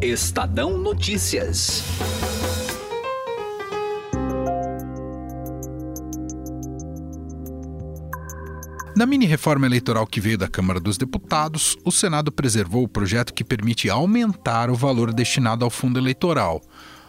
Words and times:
Estadão 0.00 0.78
Notícias. 0.78 1.82
Na 8.96 9.04
mini-reforma 9.04 9.66
eleitoral 9.66 10.06
que 10.06 10.20
veio 10.20 10.38
da 10.38 10.46
Câmara 10.46 10.78
dos 10.78 10.96
Deputados, 10.96 11.76
o 11.84 11.90
Senado 11.90 12.30
preservou 12.30 12.84
o 12.84 12.88
projeto 12.88 13.34
que 13.34 13.42
permite 13.42 13.90
aumentar 13.90 14.70
o 14.70 14.76
valor 14.76 15.12
destinado 15.12 15.64
ao 15.64 15.70
fundo 15.70 15.98
eleitoral. 15.98 16.62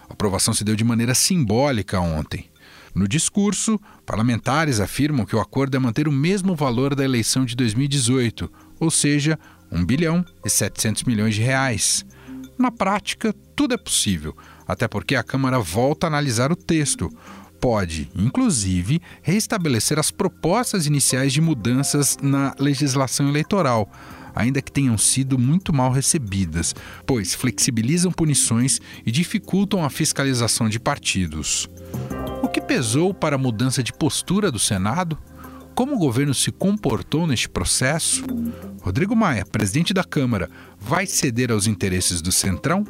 A 0.10 0.14
aprovação 0.14 0.52
se 0.52 0.64
deu 0.64 0.76
de 0.76 0.84
maneira 0.84 1.14
simbólica 1.14 2.00
ontem. 2.00 2.50
No 2.96 3.08
discurso, 3.08 3.80
parlamentares 4.04 4.80
afirmam 4.80 5.28
que 5.28 5.36
o 5.36 5.40
acordo 5.40 5.78
é 5.78 5.80
manter 5.80 6.08
o 6.08 6.12
mesmo 6.12 6.56
valor 6.56 6.96
da 6.96 7.06
eleição 7.06 7.46
de 7.46 7.56
2018, 7.56 8.52
ou 8.80 8.90
seja, 8.90 9.38
1 9.72 9.86
bilhão 9.86 10.26
e 10.44 10.50
700 10.50 11.04
milhões 11.04 11.36
de 11.36 11.44
reais. 11.44 12.04
Na 12.60 12.70
prática, 12.70 13.34
tudo 13.56 13.74
é 13.74 13.78
possível, 13.78 14.36
até 14.68 14.86
porque 14.86 15.16
a 15.16 15.24
Câmara 15.24 15.60
volta 15.60 16.06
a 16.06 16.10
analisar 16.10 16.52
o 16.52 16.58
texto 16.58 17.10
pode, 17.62 18.12
inclusive, 18.14 19.02
restabelecer 19.22 19.98
as 19.98 20.12
propostas 20.12 20.86
iniciais 20.86 21.32
de 21.32 21.40
mudanças 21.40 22.18
na 22.22 22.54
legislação 22.60 23.30
eleitoral, 23.30 23.90
ainda 24.36 24.62
que 24.62 24.74
tenham 24.74 24.98
sido 24.98 25.40
muito 25.40 25.74
mal 25.74 25.90
recebidas, 25.90 26.76
pois 27.06 27.34
flexibilizam 27.34 28.12
punições 28.12 28.82
e 29.06 29.12
dificultam 29.12 29.82
a 29.82 29.90
fiscalização 29.90 30.68
de 30.68 30.82
partidos. 30.82 31.70
O 32.44 32.50
que 32.50 32.60
pesou 32.60 33.14
para 33.14 33.38
a 33.38 33.40
mudança 33.40 33.82
de 33.82 33.94
postura 33.94 34.52
do 34.52 34.60
Senado? 34.60 35.18
Como 35.80 35.96
o 35.96 35.98
governo 35.98 36.34
se 36.34 36.52
comportou 36.52 37.26
neste 37.26 37.48
processo? 37.48 38.26
Rodrigo 38.82 39.16
Maia, 39.16 39.46
presidente 39.46 39.94
da 39.94 40.04
Câmara, 40.04 40.50
vai 40.78 41.06
ceder 41.06 41.54
aos 41.54 41.68
interesses 41.68 42.22
do 42.22 42.34
Centrão? 42.34 42.86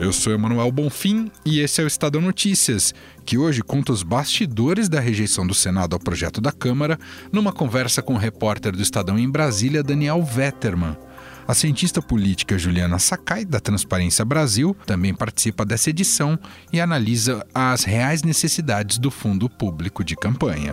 Eu 0.00 0.10
sou 0.10 0.32
Emanuel 0.32 0.72
Bonfim 0.72 1.30
e 1.44 1.60
esse 1.60 1.82
é 1.82 1.84
o 1.84 1.86
Estadão 1.86 2.22
Notícias, 2.22 2.94
que 3.26 3.36
hoje 3.36 3.60
conta 3.60 3.92
os 3.92 4.02
bastidores 4.02 4.88
da 4.88 5.00
rejeição 5.00 5.46
do 5.46 5.52
Senado 5.52 5.92
ao 5.92 6.00
projeto 6.00 6.40
da 6.40 6.50
Câmara, 6.50 6.98
numa 7.30 7.52
conversa 7.52 8.00
com 8.00 8.14
o 8.14 8.18
repórter 8.18 8.72
do 8.72 8.80
Estadão 8.80 9.18
em 9.18 9.28
Brasília, 9.28 9.82
Daniel 9.82 10.22
Vetterman. 10.22 10.96
A 11.46 11.52
cientista 11.52 12.00
política 12.00 12.56
Juliana 12.56 12.98
Sakai, 12.98 13.44
da 13.44 13.60
Transparência 13.60 14.24
Brasil, 14.24 14.74
também 14.86 15.12
participa 15.12 15.62
dessa 15.62 15.90
edição 15.90 16.38
e 16.72 16.80
analisa 16.80 17.46
as 17.54 17.84
reais 17.84 18.22
necessidades 18.22 18.96
do 18.96 19.10
fundo 19.10 19.46
público 19.46 20.02
de 20.02 20.16
campanha. 20.16 20.72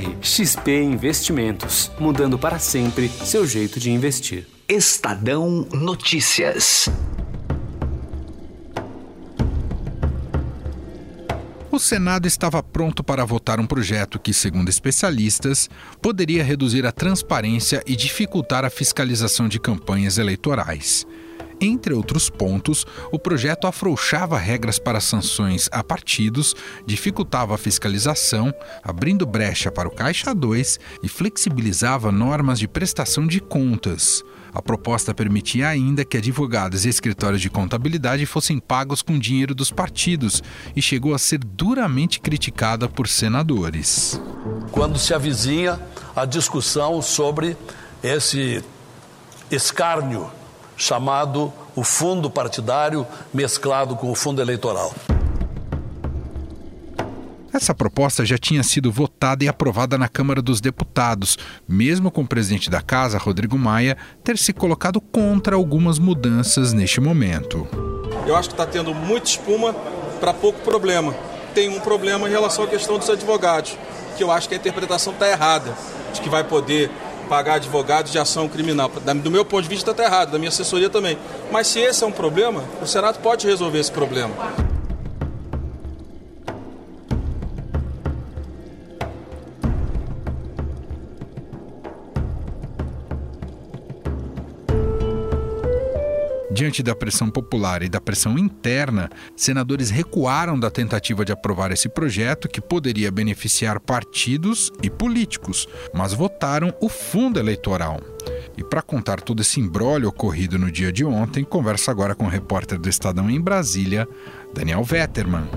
XP 0.21 0.83
Investimentos, 0.83 1.91
mudando 1.99 2.37
para 2.37 2.59
sempre 2.59 3.09
seu 3.09 3.45
jeito 3.45 3.79
de 3.79 3.91
investir. 3.91 4.47
Estadão 4.67 5.67
Notícias. 5.73 6.89
O 11.71 11.79
Senado 11.79 12.27
estava 12.27 12.61
pronto 12.61 13.01
para 13.01 13.23
votar 13.23 13.59
um 13.59 13.65
projeto 13.65 14.19
que, 14.19 14.33
segundo 14.33 14.67
especialistas, 14.67 15.69
poderia 16.01 16.43
reduzir 16.43 16.85
a 16.85 16.91
transparência 16.91 17.81
e 17.87 17.95
dificultar 17.95 18.65
a 18.65 18.69
fiscalização 18.69 19.47
de 19.47 19.57
campanhas 19.57 20.17
eleitorais. 20.17 21.07
Entre 21.63 21.93
outros 21.93 22.27
pontos, 22.27 22.87
o 23.11 23.19
projeto 23.19 23.67
afrouxava 23.67 24.35
regras 24.35 24.79
para 24.79 24.99
sanções 24.99 25.69
a 25.71 25.83
partidos, 25.83 26.55
dificultava 26.87 27.53
a 27.53 27.57
fiscalização, 27.57 28.51
abrindo 28.83 29.27
brecha 29.27 29.71
para 29.71 29.87
o 29.87 29.91
Caixa 29.91 30.33
2 30.33 30.79
e 31.03 31.07
flexibilizava 31.07 32.11
normas 32.11 32.57
de 32.57 32.67
prestação 32.67 33.27
de 33.27 33.39
contas. 33.39 34.23
A 34.51 34.59
proposta 34.59 35.13
permitia 35.13 35.67
ainda 35.67 36.03
que 36.03 36.17
advogados 36.17 36.83
e 36.83 36.89
escritórios 36.89 37.41
de 37.41 37.49
contabilidade 37.49 38.25
fossem 38.25 38.57
pagos 38.57 39.03
com 39.03 39.19
dinheiro 39.19 39.53
dos 39.53 39.69
partidos 39.69 40.41
e 40.75 40.81
chegou 40.81 41.13
a 41.13 41.19
ser 41.19 41.37
duramente 41.37 42.19
criticada 42.19 42.89
por 42.89 43.07
senadores. 43.07 44.19
Quando 44.71 44.97
se 44.97 45.13
avizinha 45.13 45.79
a 46.15 46.25
discussão 46.25 47.03
sobre 47.03 47.55
esse 48.03 48.63
escárnio 49.51 50.40
chamado 50.81 51.53
o 51.75 51.83
fundo 51.83 52.29
partidário 52.29 53.05
mesclado 53.31 53.95
com 53.95 54.11
o 54.11 54.15
fundo 54.15 54.41
eleitoral. 54.41 54.93
Essa 57.53 57.75
proposta 57.75 58.25
já 58.25 58.37
tinha 58.37 58.63
sido 58.63 58.91
votada 58.91 59.43
e 59.43 59.47
aprovada 59.47 59.97
na 59.97 60.07
Câmara 60.07 60.41
dos 60.41 60.59
Deputados, 60.59 61.37
mesmo 61.67 62.09
com 62.09 62.21
o 62.21 62.27
presidente 62.27 62.69
da 62.69 62.81
casa, 62.81 63.17
Rodrigo 63.17 63.57
Maia, 63.57 63.97
ter 64.23 64.37
se 64.37 64.53
colocado 64.53 64.99
contra 64.99 65.55
algumas 65.55 65.99
mudanças 65.99 66.73
neste 66.73 66.99
momento. 66.99 67.67
Eu 68.25 68.35
acho 68.35 68.49
que 68.49 68.53
está 68.55 68.65
tendo 68.65 68.93
muita 68.95 69.29
espuma 69.29 69.73
para 70.19 70.33
pouco 70.33 70.61
problema. 70.61 71.13
Tem 71.53 71.69
um 71.69 71.79
problema 71.79 72.27
em 72.27 72.31
relação 72.31 72.63
à 72.63 72.67
questão 72.67 72.97
dos 72.97 73.09
advogados, 73.09 73.77
que 74.17 74.23
eu 74.23 74.31
acho 74.31 74.47
que 74.47 74.55
a 74.55 74.57
interpretação 74.57 75.13
está 75.13 75.29
errada, 75.29 75.75
de 76.13 76.21
que 76.21 76.29
vai 76.29 76.43
poder 76.43 76.89
pagar 77.31 77.53
advogados 77.53 78.11
de 78.11 78.19
ação 78.19 78.49
criminal. 78.49 78.91
Do 79.23 79.31
meu 79.31 79.45
ponto 79.45 79.63
de 79.63 79.69
vista 79.69 79.91
está 79.91 80.03
errado, 80.03 80.33
da 80.33 80.37
minha 80.37 80.49
assessoria 80.49 80.89
também. 80.89 81.17
Mas 81.49 81.67
se 81.67 81.79
esse 81.79 82.03
é 82.03 82.07
um 82.07 82.11
problema, 82.11 82.61
o 82.81 82.85
Senado 82.85 83.19
pode 83.19 83.47
resolver 83.47 83.79
esse 83.79 83.89
problema. 83.89 84.35
Diante 96.61 96.83
da 96.83 96.93
pressão 96.93 97.27
popular 97.27 97.81
e 97.81 97.89
da 97.89 97.99
pressão 97.99 98.37
interna, 98.37 99.09
senadores 99.35 99.89
recuaram 99.89 100.59
da 100.59 100.69
tentativa 100.69 101.25
de 101.25 101.31
aprovar 101.31 101.71
esse 101.71 101.89
projeto 101.89 102.47
que 102.47 102.61
poderia 102.61 103.11
beneficiar 103.11 103.79
partidos 103.79 104.71
e 104.83 104.87
políticos, 104.87 105.67
mas 105.91 106.13
votaram 106.13 106.71
o 106.79 106.87
fundo 106.87 107.39
eleitoral. 107.39 107.99
E 108.55 108.63
para 108.63 108.83
contar 108.83 109.21
todo 109.21 109.41
esse 109.41 109.59
embrólio 109.59 110.09
ocorrido 110.09 110.59
no 110.59 110.71
dia 110.71 110.91
de 110.91 111.03
ontem, 111.03 111.43
converso 111.43 111.89
agora 111.89 112.13
com 112.13 112.25
o 112.25 112.29
repórter 112.29 112.77
do 112.77 112.87
Estadão 112.87 113.27
em 113.27 113.41
Brasília, 113.41 114.07
Daniel 114.53 114.83
Vetterman. 114.83 115.49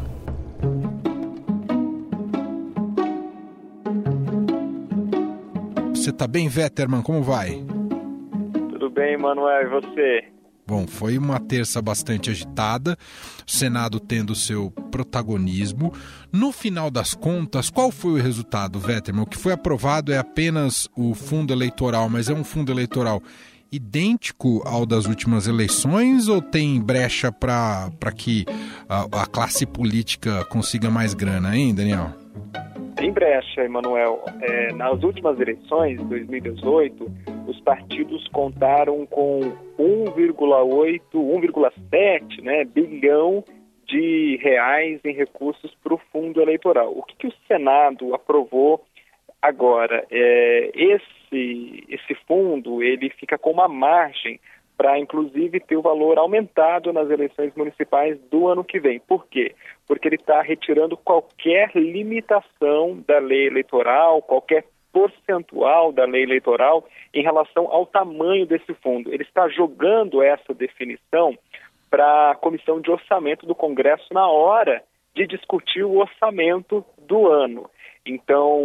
Você 5.95 6.09
está 6.09 6.27
bem, 6.27 6.49
Vetterman? 6.49 7.03
Como 7.03 7.23
vai? 7.23 7.63
Tudo 8.71 8.89
bem, 8.89 9.19
Manuel, 9.19 9.67
e 9.67 9.69
você? 9.69 10.34
Bom, 10.67 10.87
foi 10.87 11.19
uma 11.19 11.39
terça 11.39 11.83
bastante 11.83 12.31
agitada, 12.31 12.97
o 13.47 13.51
Senado 13.51 14.01
tendo 14.01 14.35
seu 14.35 14.71
protagonismo. 14.91 15.93
No 16.33 16.53
final 16.53 16.91
das 16.91 17.13
contas, 17.13 17.69
qual 17.69 17.91
foi 17.91 18.13
o 18.13 18.23
resultado, 18.23 18.81
Vetterman? 18.81 19.25
O 19.25 19.27
que 19.27 19.37
foi 19.37 19.53
aprovado 19.53 20.11
é 20.11 20.17
apenas 20.17 20.89
o 20.97 21.15
fundo 21.15 21.53
eleitoral, 21.53 22.09
mas 22.09 22.31
é 22.31 22.35
um 22.35 22.45
fundo 22.45 22.73
eleitoral 22.73 23.23
idêntico 23.71 24.63
ao 24.65 24.87
das 24.87 25.05
últimas 25.05 25.47
eleições 25.47 26.29
ou 26.29 26.41
tem 26.41 26.81
brecha 26.81 27.31
para 27.31 27.91
que 28.17 28.47
a, 28.89 29.23
a 29.23 29.27
classe 29.27 29.67
política 29.67 30.45
consiga 30.47 30.91
mais 30.91 31.13
grana, 31.13 31.57
hein, 31.57 31.75
Daniel? 31.75 32.15
Tem 33.05 33.13
brecha, 33.13 33.61
Emanuel. 33.61 34.25
É, 34.41 34.73
nas 34.73 35.03
últimas 35.03 35.39
eleições, 35.39 36.03
2018, 36.05 37.07
os 37.47 37.61
partidos 37.61 38.27
contaram 38.29 39.05
com 39.05 39.41
1,8, 39.79 41.03
1,7 41.13 42.43
né, 42.43 42.65
bilhão 42.65 43.45
de 43.87 44.39
reais 44.43 45.03
em 45.05 45.13
recursos 45.13 45.77
para 45.83 45.93
o 45.93 46.01
fundo 46.11 46.41
eleitoral. 46.41 46.97
O 46.97 47.03
que, 47.03 47.15
que, 47.17 47.27
o 47.27 47.35
Senado 47.47 48.15
aprovou 48.15 48.83
agora? 49.43 50.07
É, 50.11 50.71
esse, 50.75 51.85
esse 51.91 52.15
fundo 52.27 52.83
ele 52.83 53.11
fica 53.11 53.37
com 53.37 53.51
uma 53.51 53.69
margem 53.69 54.41
para, 54.77 54.99
inclusive, 54.99 55.61
ter 55.61 55.77
o 55.77 55.83
valor 55.83 56.19
aumentado 56.19 56.93
nas 56.93 57.09
eleições 57.09 57.55
municipais 57.55 58.19
do 58.31 58.49
ano 58.49 58.65
que 58.65 58.81
vem. 58.81 58.99
Por 58.99 59.27
quê? 59.27 59.55
Porque 59.87 60.09
ele 60.09 60.17
está 60.17 60.43
retirando 60.43 60.97
qualquer 60.97 61.71
limitação 61.75 63.03
da 63.07 63.19
lei 63.19 63.47
eleitoral, 63.47 64.21
qualquer 64.23 64.65
percentual 64.93 65.93
da 65.93 66.05
lei 66.05 66.23
eleitoral 66.23 66.85
em 67.13 67.23
relação 67.23 67.67
ao 67.71 67.85
tamanho 67.85 68.47
desse 68.47 68.73
fundo. 68.75 69.13
Ele 69.13 69.25
está 69.25 69.49
jogando 69.49 70.23
essa 70.23 70.55
definição 70.55 71.37
para 71.91 72.31
a 72.31 72.35
comissão 72.35 72.81
de 72.81 72.91
orçamento 72.91 73.47
do 73.47 73.55
Congresso 73.55 74.13
na 74.13 74.29
hora 74.29 74.83
de 75.15 75.27
discutir 75.27 75.85
o 75.85 75.99
orçamento 75.99 76.85
do 76.99 77.29
ano. 77.29 77.71
Então, 78.07 78.61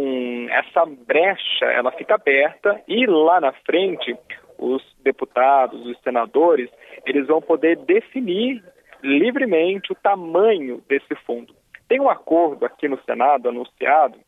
essa 0.50 0.84
brecha, 0.84 1.64
ela 1.64 1.90
fica 1.92 2.14
aberta 2.14 2.80
e 2.86 3.06
lá 3.06 3.40
na 3.40 3.52
frente, 3.52 4.16
os 4.60 4.82
deputados, 5.02 5.84
os 5.86 5.98
senadores, 6.02 6.70
eles 7.06 7.26
vão 7.26 7.40
poder 7.40 7.76
definir 7.78 8.62
livremente 9.02 9.90
o 9.92 9.96
tamanho 9.96 10.82
desse 10.86 11.14
fundo. 11.26 11.54
Tem 11.88 11.98
um 11.98 12.10
acordo 12.10 12.66
aqui 12.66 12.86
no 12.86 13.00
Senado 13.02 13.48
anunciado 13.48 14.18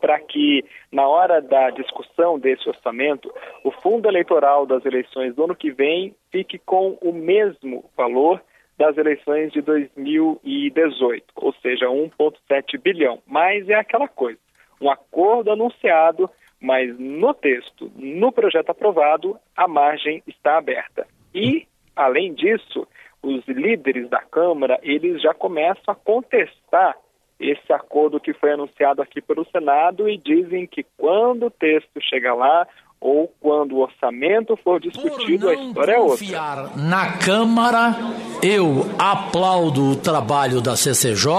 para 0.00 0.18
que, 0.20 0.64
na 0.90 1.06
hora 1.06 1.42
da 1.42 1.70
discussão 1.70 2.38
desse 2.38 2.68
orçamento, 2.68 3.32
o 3.64 3.70
fundo 3.70 4.08
eleitoral 4.08 4.64
das 4.64 4.84
eleições 4.86 5.34
do 5.34 5.44
ano 5.44 5.56
que 5.56 5.70
vem 5.70 6.14
fique 6.30 6.58
com 6.58 6.96
o 7.00 7.12
mesmo 7.12 7.84
valor 7.96 8.40
das 8.78 8.96
eleições 8.96 9.52
de 9.52 9.60
2018, 9.60 11.24
ou 11.34 11.52
seja, 11.54 11.86
1,7 11.86 12.80
bilhão. 12.80 13.20
Mas 13.26 13.68
é 13.68 13.74
aquela 13.74 14.06
coisa, 14.06 14.38
um 14.80 14.88
acordo 14.88 15.50
anunciado, 15.50 16.30
mas 16.60 16.98
no 16.98 17.32
texto, 17.34 17.90
no 17.96 18.32
projeto 18.32 18.70
aprovado, 18.70 19.36
a 19.56 19.68
margem 19.68 20.22
está 20.26 20.58
aberta. 20.58 21.06
E, 21.34 21.66
além 21.94 22.34
disso, 22.34 22.86
os 23.22 23.46
líderes 23.46 24.08
da 24.08 24.20
Câmara, 24.20 24.78
eles 24.82 25.22
já 25.22 25.32
começam 25.32 25.84
a 25.86 25.94
contestar 25.94 26.96
esse 27.38 27.72
acordo 27.72 28.18
que 28.18 28.34
foi 28.34 28.52
anunciado 28.52 29.00
aqui 29.00 29.20
pelo 29.20 29.46
Senado 29.50 30.08
e 30.08 30.16
dizem 30.16 30.66
que 30.66 30.84
quando 30.96 31.46
o 31.46 31.50
texto 31.50 32.00
chegar 32.00 32.34
lá 32.34 32.66
ou 33.00 33.32
quando 33.40 33.76
o 33.76 33.78
orçamento 33.78 34.56
for 34.56 34.80
discutido, 34.80 35.48
a 35.48 35.54
história 35.54 35.92
é 35.92 35.98
outra. 36.00 36.70
Na 36.74 37.16
Câmara, 37.18 37.94
eu 38.42 38.82
aplaudo 38.98 39.92
o 39.92 39.96
trabalho 39.96 40.60
da 40.60 40.74
CCJ, 40.74 41.30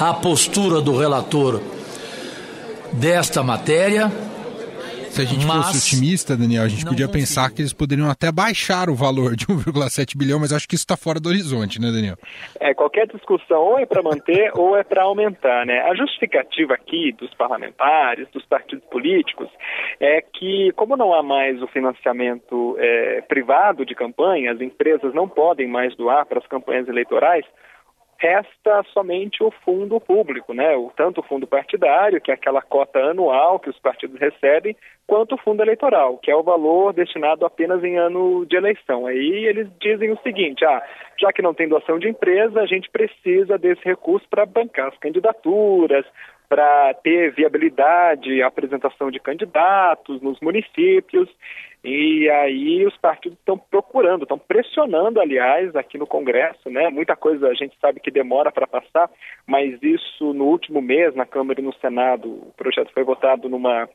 a 0.00 0.12
postura 0.14 0.80
do 0.80 0.98
relator 0.98 1.60
desta 2.92 3.40
matéria 3.40 4.10
se 5.10 5.22
a 5.22 5.24
gente 5.24 5.46
mas 5.46 5.66
fosse 5.66 5.96
otimista, 5.96 6.36
Daniel, 6.36 6.62
a 6.62 6.68
gente 6.68 6.84
podia 6.84 7.06
consigo. 7.06 7.26
pensar 7.26 7.50
que 7.50 7.60
eles 7.60 7.72
poderiam 7.72 8.08
até 8.08 8.30
baixar 8.30 8.88
o 8.88 8.94
valor 8.94 9.34
de 9.34 9.46
1,7 9.46 10.16
bilhão, 10.16 10.38
mas 10.38 10.52
acho 10.52 10.68
que 10.68 10.74
isso 10.74 10.84
está 10.84 10.96
fora 10.96 11.18
do 11.18 11.28
horizonte, 11.28 11.80
né, 11.80 11.90
Daniel? 11.90 12.16
É, 12.60 12.72
qualquer 12.72 13.06
discussão 13.06 13.58
ou 13.58 13.78
é 13.78 13.86
para 13.86 14.02
manter 14.02 14.52
ou 14.56 14.76
é 14.76 14.84
para 14.84 15.02
aumentar, 15.02 15.66
né? 15.66 15.80
A 15.80 15.94
justificativa 15.94 16.74
aqui 16.74 17.12
dos 17.12 17.32
parlamentares, 17.34 18.28
dos 18.32 18.44
partidos 18.46 18.84
políticos, 18.86 19.48
é 19.98 20.22
que 20.22 20.72
como 20.76 20.96
não 20.96 21.12
há 21.12 21.22
mais 21.22 21.60
o 21.62 21.66
financiamento 21.66 22.76
é, 22.78 23.20
privado 23.22 23.84
de 23.84 23.94
campanha, 23.94 24.52
as 24.52 24.60
empresas 24.60 25.12
não 25.12 25.28
podem 25.28 25.66
mais 25.66 25.94
doar 25.96 26.24
para 26.26 26.38
as 26.38 26.46
campanhas 26.46 26.88
eleitorais, 26.88 27.44
resta 28.20 28.82
somente 28.92 29.42
o 29.42 29.50
fundo 29.64 29.98
público, 29.98 30.52
né? 30.52 30.76
o, 30.76 30.92
tanto 30.94 31.20
o 31.20 31.24
fundo 31.24 31.46
partidário, 31.46 32.20
que 32.20 32.30
é 32.30 32.34
aquela 32.34 32.60
cota 32.60 32.98
anual 32.98 33.58
que 33.58 33.70
os 33.70 33.78
partidos 33.78 34.20
recebem, 34.20 34.76
quanto 35.06 35.34
o 35.34 35.38
fundo 35.38 35.62
eleitoral, 35.62 36.18
que 36.18 36.30
é 36.30 36.36
o 36.36 36.42
valor 36.42 36.92
destinado 36.92 37.46
apenas 37.46 37.82
em 37.82 37.96
ano 37.96 38.44
de 38.44 38.56
eleição. 38.56 39.06
Aí 39.06 39.46
eles 39.46 39.68
dizem 39.80 40.12
o 40.12 40.20
seguinte: 40.22 40.64
ah, 40.64 40.82
já 41.18 41.32
que 41.32 41.42
não 41.42 41.54
tem 41.54 41.68
doação 41.68 41.98
de 41.98 42.08
empresa, 42.08 42.60
a 42.60 42.66
gente 42.66 42.90
precisa 42.90 43.56
desse 43.56 43.84
recurso 43.84 44.26
para 44.28 44.44
bancar 44.44 44.88
as 44.88 44.98
candidaturas, 44.98 46.04
para 46.48 46.92
ter 46.94 47.32
viabilidade, 47.32 48.42
apresentação 48.42 49.10
de 49.10 49.18
candidatos 49.18 50.20
nos 50.20 50.38
municípios. 50.40 51.28
E 51.82 52.28
aí 52.28 52.84
os 52.84 52.96
partidos 52.98 53.38
estão 53.38 53.56
procurando, 53.56 54.22
estão 54.22 54.38
pressionando, 54.38 55.18
aliás, 55.18 55.74
aqui 55.74 55.96
no 55.96 56.06
Congresso, 56.06 56.68
né? 56.68 56.90
Muita 56.90 57.16
coisa 57.16 57.48
a 57.48 57.54
gente 57.54 57.74
sabe 57.80 58.00
que 58.00 58.10
demora 58.10 58.52
para 58.52 58.66
passar, 58.66 59.10
mas 59.46 59.82
isso 59.82 60.34
no 60.34 60.44
último 60.44 60.82
mês, 60.82 61.14
na 61.14 61.24
Câmara 61.24 61.58
e 61.58 61.64
no 61.64 61.72
Senado, 61.74 62.28
o 62.28 62.52
projeto 62.54 62.92
foi 62.92 63.02
votado 63.02 63.48
numa, 63.48 63.88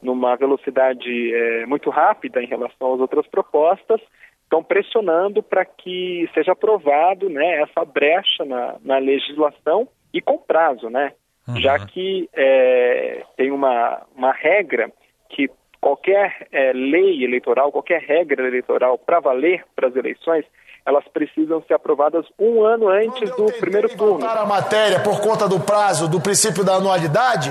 numa 0.00 0.36
velocidade 0.36 1.34
é, 1.34 1.66
muito 1.66 1.90
rápida 1.90 2.40
em 2.40 2.46
relação 2.46 2.94
às 2.94 3.00
outras 3.00 3.26
propostas, 3.26 4.00
estão 4.44 4.62
pressionando 4.62 5.42
para 5.42 5.64
que 5.64 6.28
seja 6.34 6.52
aprovado 6.52 7.28
né, 7.28 7.62
essa 7.62 7.84
brecha 7.84 8.44
na, 8.44 8.76
na 8.84 8.98
legislação 8.98 9.88
e 10.14 10.20
com 10.20 10.38
prazo, 10.38 10.88
né? 10.88 11.12
Uhum. 11.48 11.56
Já 11.56 11.84
que 11.86 12.28
é, 12.32 13.24
tem 13.36 13.50
uma, 13.50 14.02
uma 14.14 14.30
regra 14.30 14.92
que 15.28 15.50
qualquer 15.82 16.46
é, 16.52 16.72
lei 16.72 17.24
eleitoral, 17.24 17.72
qualquer 17.72 18.00
regra 18.00 18.46
eleitoral 18.46 18.96
para 18.96 19.18
valer 19.18 19.64
para 19.74 19.88
as 19.88 19.96
eleições, 19.96 20.44
elas 20.86 21.04
precisam 21.08 21.60
ser 21.64 21.74
aprovadas 21.74 22.24
um 22.38 22.62
ano 22.62 22.88
antes 22.88 23.28
do 23.36 23.46
primeiro 23.58 23.88
turno. 23.96 24.24
a 24.24 24.46
matéria 24.46 25.00
por 25.00 25.20
conta 25.20 25.48
do 25.48 25.58
prazo, 25.58 26.08
do 26.08 26.20
princípio 26.20 26.64
da 26.64 26.76
anualidade, 26.76 27.50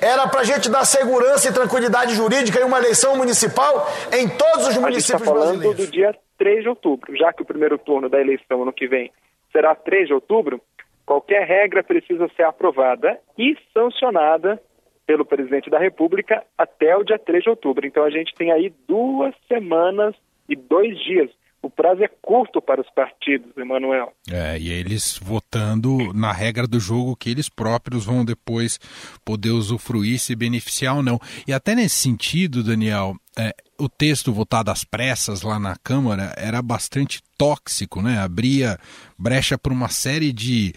era 0.00 0.28
para 0.28 0.40
a 0.40 0.44
gente 0.44 0.70
dar 0.70 0.84
segurança 0.84 1.48
e 1.48 1.52
tranquilidade 1.52 2.14
jurídica 2.14 2.60
em 2.60 2.64
uma 2.64 2.78
eleição 2.78 3.16
municipal 3.16 3.86
em 4.12 4.28
todos 4.28 4.68
os 4.68 4.78
municípios 4.78 5.14
a 5.14 5.18
gente 5.18 5.26
tá 5.26 5.32
falando 5.32 5.58
brasileiros. 5.58 5.86
do 5.86 5.92
dia 5.92 6.14
3 6.38 6.62
de 6.62 6.68
outubro, 6.68 7.16
já 7.16 7.32
que 7.32 7.42
o 7.42 7.44
primeiro 7.44 7.76
turno 7.76 8.08
da 8.08 8.20
eleição 8.20 8.62
ano 8.62 8.72
que 8.72 8.86
vem 8.86 9.10
será 9.50 9.74
3 9.74 10.08
de 10.08 10.14
outubro, 10.14 10.60
qualquer 11.04 11.44
regra 11.44 11.82
precisa 11.82 12.28
ser 12.36 12.44
aprovada 12.44 13.18
e 13.36 13.56
sancionada 13.72 14.60
pelo 15.06 15.24
presidente 15.24 15.70
da 15.70 15.78
República 15.78 16.42
até 16.56 16.96
o 16.96 17.04
dia 17.04 17.18
3 17.18 17.44
de 17.44 17.50
outubro. 17.50 17.86
Então 17.86 18.04
a 18.04 18.10
gente 18.10 18.34
tem 18.34 18.50
aí 18.50 18.72
duas 18.88 19.34
semanas 19.48 20.14
e 20.48 20.56
dois 20.56 20.98
dias. 21.04 21.30
O 21.64 21.70
prazo 21.70 22.04
é 22.04 22.08
curto 22.20 22.60
para 22.60 22.82
os 22.82 22.90
partidos, 22.90 23.56
Emanuel. 23.56 24.12
É, 24.30 24.58
e 24.58 24.70
eles 24.70 25.18
votando 25.18 26.12
na 26.12 26.30
regra 26.30 26.66
do 26.66 26.78
jogo 26.78 27.16
que 27.16 27.30
eles 27.30 27.48
próprios 27.48 28.04
vão 28.04 28.22
depois 28.22 28.78
poder 29.24 29.48
usufruir, 29.48 30.18
se 30.18 30.36
beneficiar 30.36 30.96
ou 30.96 31.02
não. 31.02 31.18
E 31.48 31.54
até 31.54 31.74
nesse 31.74 31.94
sentido, 31.94 32.62
Daniel, 32.62 33.14
é, 33.36 33.54
o 33.78 33.88
texto 33.88 34.32
votado 34.32 34.70
às 34.70 34.84
pressas 34.84 35.42
lá 35.42 35.58
na 35.58 35.76
Câmara 35.76 36.32
era 36.36 36.62
bastante 36.62 37.20
tóxico, 37.36 38.00
né? 38.00 38.18
Abria 38.18 38.78
brecha 39.18 39.58
para 39.58 39.72
uma 39.72 39.88
série 39.88 40.32
de 40.32 40.72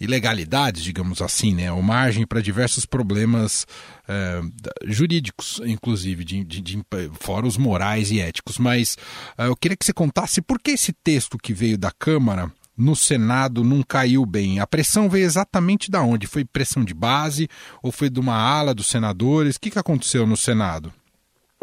ilegalidades, 0.00 0.82
digamos 0.82 1.22
assim, 1.22 1.54
né? 1.54 1.70
Ou 1.70 1.80
margem 1.82 2.26
para 2.26 2.42
diversos 2.42 2.84
problemas 2.84 3.66
é, 4.08 4.40
jurídicos, 4.86 5.60
inclusive, 5.64 6.24
de, 6.24 6.44
de, 6.44 6.60
de, 6.60 6.82
fora 7.20 7.46
os 7.46 7.56
morais 7.56 8.10
e 8.10 8.20
éticos. 8.20 8.58
Mas 8.58 8.98
é, 9.38 9.46
eu 9.46 9.56
queria 9.56 9.76
que 9.76 9.84
você 9.84 9.92
contasse 9.92 10.42
por 10.42 10.58
que 10.60 10.72
esse 10.72 10.92
texto 10.92 11.38
que 11.38 11.54
veio 11.54 11.78
da 11.78 11.92
Câmara 11.92 12.52
no 12.76 12.96
Senado 12.96 13.62
não 13.62 13.82
caiu 13.82 14.24
bem. 14.26 14.58
A 14.58 14.66
pressão 14.66 15.08
veio 15.08 15.26
exatamente 15.26 15.90
da 15.90 16.02
onde? 16.02 16.26
Foi 16.26 16.44
pressão 16.44 16.82
de 16.82 16.94
base 16.94 17.48
ou 17.82 17.92
foi 17.92 18.10
de 18.10 18.18
uma 18.18 18.34
ala 18.34 18.74
dos 18.74 18.86
senadores? 18.86 19.56
O 19.56 19.60
que, 19.60 19.70
que 19.70 19.78
aconteceu 19.78 20.26
no 20.26 20.36
Senado? 20.36 20.92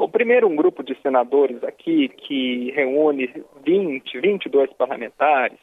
O 0.08 0.10
primeiro, 0.10 0.48
um 0.48 0.56
grupo 0.56 0.82
de 0.84 0.98
senadores 1.02 1.62
aqui 1.66 2.08
que 2.08 2.72
reúne 2.72 3.30
20, 3.66 4.22
22 4.22 4.72
parlamentares, 4.72 5.60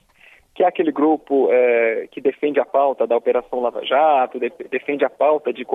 que 0.54 0.62
é 0.62 0.66
aquele 0.66 0.92
grupo 0.92 1.48
é, 1.50 2.06
que 2.12 2.20
defende 2.20 2.60
a 2.60 2.64
pauta 2.64 3.06
da 3.06 3.16
Operação 3.16 3.60
Lava 3.60 3.84
Jato, 3.84 4.38
de, 4.38 4.52
defende 4.70 5.04
a 5.04 5.10
pauta 5.10 5.52
de 5.52 5.66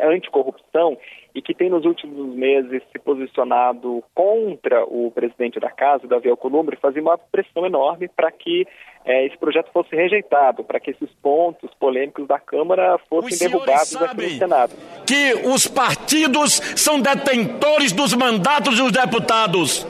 anticorrupção 0.00 0.96
e 1.34 1.42
que 1.42 1.54
tem 1.54 1.68
nos 1.68 1.84
últimos 1.84 2.34
meses 2.34 2.82
se 2.90 2.98
posicionado 2.98 4.02
contra 4.14 4.84
o 4.84 5.10
presidente 5.10 5.60
da 5.60 5.70
casa, 5.70 6.06
Davi 6.06 6.30
Alcolumbre, 6.30 6.78
fazia 6.80 7.02
uma 7.02 7.18
pressão 7.18 7.66
enorme 7.66 8.08
para 8.08 8.32
que 8.32 8.66
é, 9.04 9.26
esse 9.26 9.36
projeto 9.36 9.70
fosse 9.70 9.94
rejeitado, 9.94 10.64
para 10.64 10.80
que 10.80 10.92
esses 10.92 11.10
pontos 11.22 11.70
polêmicos 11.78 12.26
da 12.26 12.40
Câmara 12.40 12.98
fossem 13.10 13.38
derrubados 13.38 13.94
aqui 13.96 14.22
no 14.22 14.30
Senado. 14.30 14.72
Que 15.06 15.34
os 15.46 15.66
partidos 15.66 16.54
são 16.74 17.00
detentores 17.00 17.92
dos 17.92 18.14
mandatos 18.14 18.78
dos 18.78 18.90
deputados. 18.90 19.86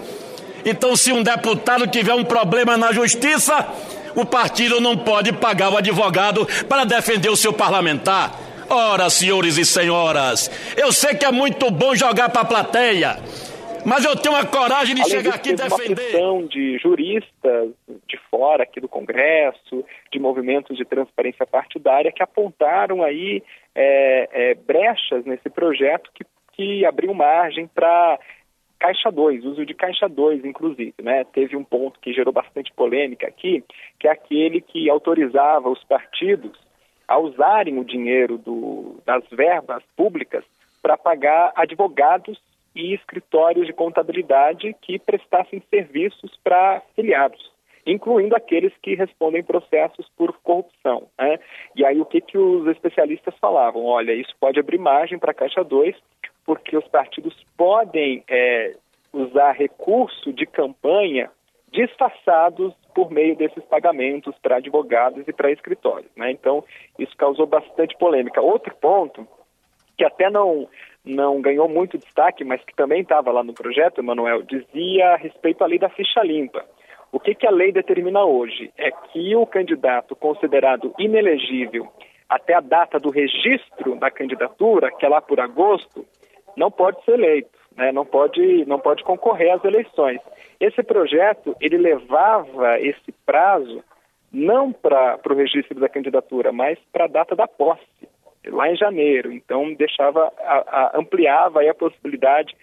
Então, 0.64 0.97
se 0.97 1.12
um 1.12 1.23
deputado 1.23 1.87
tiver 1.87 2.12
um 2.12 2.25
problema 2.25 2.76
na 2.76 2.92
justiça, 2.92 3.73
o 4.17 4.25
partido 4.25 4.81
não 4.81 4.97
pode 4.97 5.33
pagar 5.33 5.71
o 5.71 5.77
advogado 5.77 6.47
para 6.67 6.85
defender 6.85 7.29
o 7.29 7.37
seu 7.37 7.53
parlamentar. 7.53 8.33
Ora, 8.69 9.09
senhores 9.11 9.59
e 9.59 9.65
senhoras, 9.65 10.51
eu 10.77 10.91
sei 10.91 11.15
que 11.15 11.25
é 11.25 11.31
muito 11.31 11.71
bom 11.71 11.95
jogar 11.95 12.31
para 12.31 12.41
a 12.41 12.45
plateia, 12.45 13.17
mas 13.85 14.05
eu 14.05 14.17
tenho 14.17 14.35
a 14.35 14.45
coragem 14.45 14.97
de 14.97 15.03
Além 15.03 15.13
chegar 15.13 15.35
aqui 15.37 15.51
e 15.51 15.55
defender. 15.55 16.17
Uma 16.17 16.49
de 16.49 16.77
juristas 16.79 17.71
de 18.09 18.19
fora 18.29 18.65
aqui 18.65 18.81
do 18.81 18.89
Congresso, 18.89 19.85
de 20.11 20.19
movimentos 20.19 20.77
de 20.77 20.85
transparência 20.85 21.47
partidária 21.47 22.11
que 22.11 22.23
apontaram 22.23 23.05
aí 23.05 23.41
é, 23.73 24.29
é, 24.33 24.55
brechas 24.55 25.25
nesse 25.25 25.49
projeto 25.49 26.11
que, 26.13 26.25
que 26.55 26.85
abriu 26.85 27.15
margem 27.15 27.69
para 27.73 28.19
Caixa 28.78 29.11
2, 29.11 29.45
uso 29.45 29.64
de 29.64 29.75
Caixa 29.75 30.09
2, 30.09 30.45
inclusive. 30.45 30.95
Né? 31.02 31.25
Teve 31.25 31.56
um 31.56 31.64
ponto 31.64 31.99
que 32.00 32.12
gerou 32.12 32.33
bastante 32.33 32.73
polêmica 32.73 33.26
aqui, 33.26 33.64
que 33.99 34.06
é 34.06 34.11
aquele 34.11 34.61
que 34.61 34.88
autorizava 34.90 35.68
os 35.68 35.83
partidos 35.85 36.59
a 37.09 37.18
usarem 37.18 37.78
o 37.78 37.85
dinheiro 37.85 38.37
do, 38.37 38.97
das 39.04 39.25
verbas 39.30 39.83
públicas 39.97 40.45
para 40.83 40.97
pagar 40.97 41.52
advogados 41.56 42.38
e 42.75 42.95
escritórios 42.95 43.66
de 43.66 43.73
contabilidade 43.73 44.76
que 44.83 44.99
prestassem 44.99 45.62
serviços 45.71 46.38
para 46.45 46.83
filiados, 46.95 47.50
incluindo 47.87 48.37
aqueles 48.37 48.73
que 48.83 48.95
respondem 48.95 49.42
processos 49.42 50.06
por 50.16 50.37
corrupção. 50.42 51.09
Né? 51.18 51.38
E 51.75 51.85
aí 51.85 52.00
o 52.00 52.04
que, 52.04 52.21
que 52.21 52.37
os 52.37 52.66
especialistas 52.66 53.35
falavam? 53.40 53.85
Olha, 53.85 54.12
isso 54.12 54.35
pode 54.38 54.61
abrir 54.61 54.78
margem 54.78 55.18
para 55.18 55.30
a 55.30 55.35
Caixa 55.35 55.64
2, 55.64 55.97
porque 56.47 56.76
os 56.76 56.87
partidos 56.87 57.35
podem 57.57 58.23
é, 58.29 58.76
usar 59.12 59.53
recurso 59.53 60.33
de 60.33 60.47
campanha 60.47 61.29
disfarçados 61.73 62.73
por 62.95 63.11
meio 63.11 63.37
desses 63.37 63.62
pagamentos 63.65 64.35
para 64.41 64.57
advogados 64.57 65.26
e 65.26 65.33
para 65.33 65.50
escritórios. 65.50 66.11
Né? 66.17 66.31
Então, 66.31 66.65
isso 66.99 67.15
causou 67.17 67.47
bastante 67.47 67.97
polêmica. 67.99 68.41
Outro 68.41 68.75
ponto, 68.76 69.26
que 69.99 70.05
até 70.05 70.31
não, 70.31 70.69
não 71.05 71.41
ganhou 71.41 71.69
muito 71.69 71.99
destaque, 71.99 72.45
mas 72.45 72.65
que 72.65 72.75
também 72.75 73.03
estava 73.03 73.33
lá 73.33 73.43
no 73.43 73.53
projeto, 73.53 74.00
Emanuel, 74.00 74.43
dizia 74.43 75.15
a 75.15 75.17
respeito 75.17 75.62
à 75.62 75.67
lei 75.67 75.79
da 75.79 75.91
ficha 75.91 76.23
limpa. 76.23 76.65
O 77.12 77.21
que, 77.21 77.35
que 77.35 77.47
a 77.47 77.50
lei 77.50 77.73
determina 77.73 78.25
hoje? 78.25 78.71
É 78.76 78.91
que 78.91 79.35
o 79.35 79.47
candidato 79.47 80.15
considerado 80.15 80.95
inelegível 80.99 81.88
até 82.29 82.55
a 82.55 82.61
data 82.61 82.99
do 82.99 83.11
registro 83.11 83.97
da 83.97 84.11
candidatura, 84.11 84.91
que 84.91 85.05
é 85.07 85.09
lá 85.09 85.21
por 85.21 85.41
agosto, 85.41 86.05
não 86.57 86.71
pode 86.71 87.05
ser 87.05 87.13
eleito, 87.13 87.59
né? 87.77 87.93
não, 87.93 88.05
pode, 88.05 88.65
não 88.67 88.79
pode 88.79 89.05
concorrer 89.05 89.53
às 89.53 89.65
eleições. 89.65 90.21
Esse 90.59 90.83
projeto, 90.83 91.55
ele 91.61 91.77
levava 91.77 92.81
esse 92.81 93.13
prazo 93.25 93.85
não 94.33 94.73
para 94.73 95.19
o 95.29 95.35
registro 95.35 95.79
da 95.79 95.89
candidatura, 95.89 96.53
mas 96.53 96.79
para 96.93 97.05
a 97.05 97.09
data 97.09 97.37
da 97.37 97.47
posse, 97.47 97.83
lá 98.47 98.71
em 98.71 98.77
janeiro. 98.77 99.33
Então, 99.33 99.73
deixava, 99.75 100.33
a, 100.39 100.55
a, 100.67 100.99
ampliava 100.99 101.63
a 101.63 101.75
possibilidade 101.75 102.55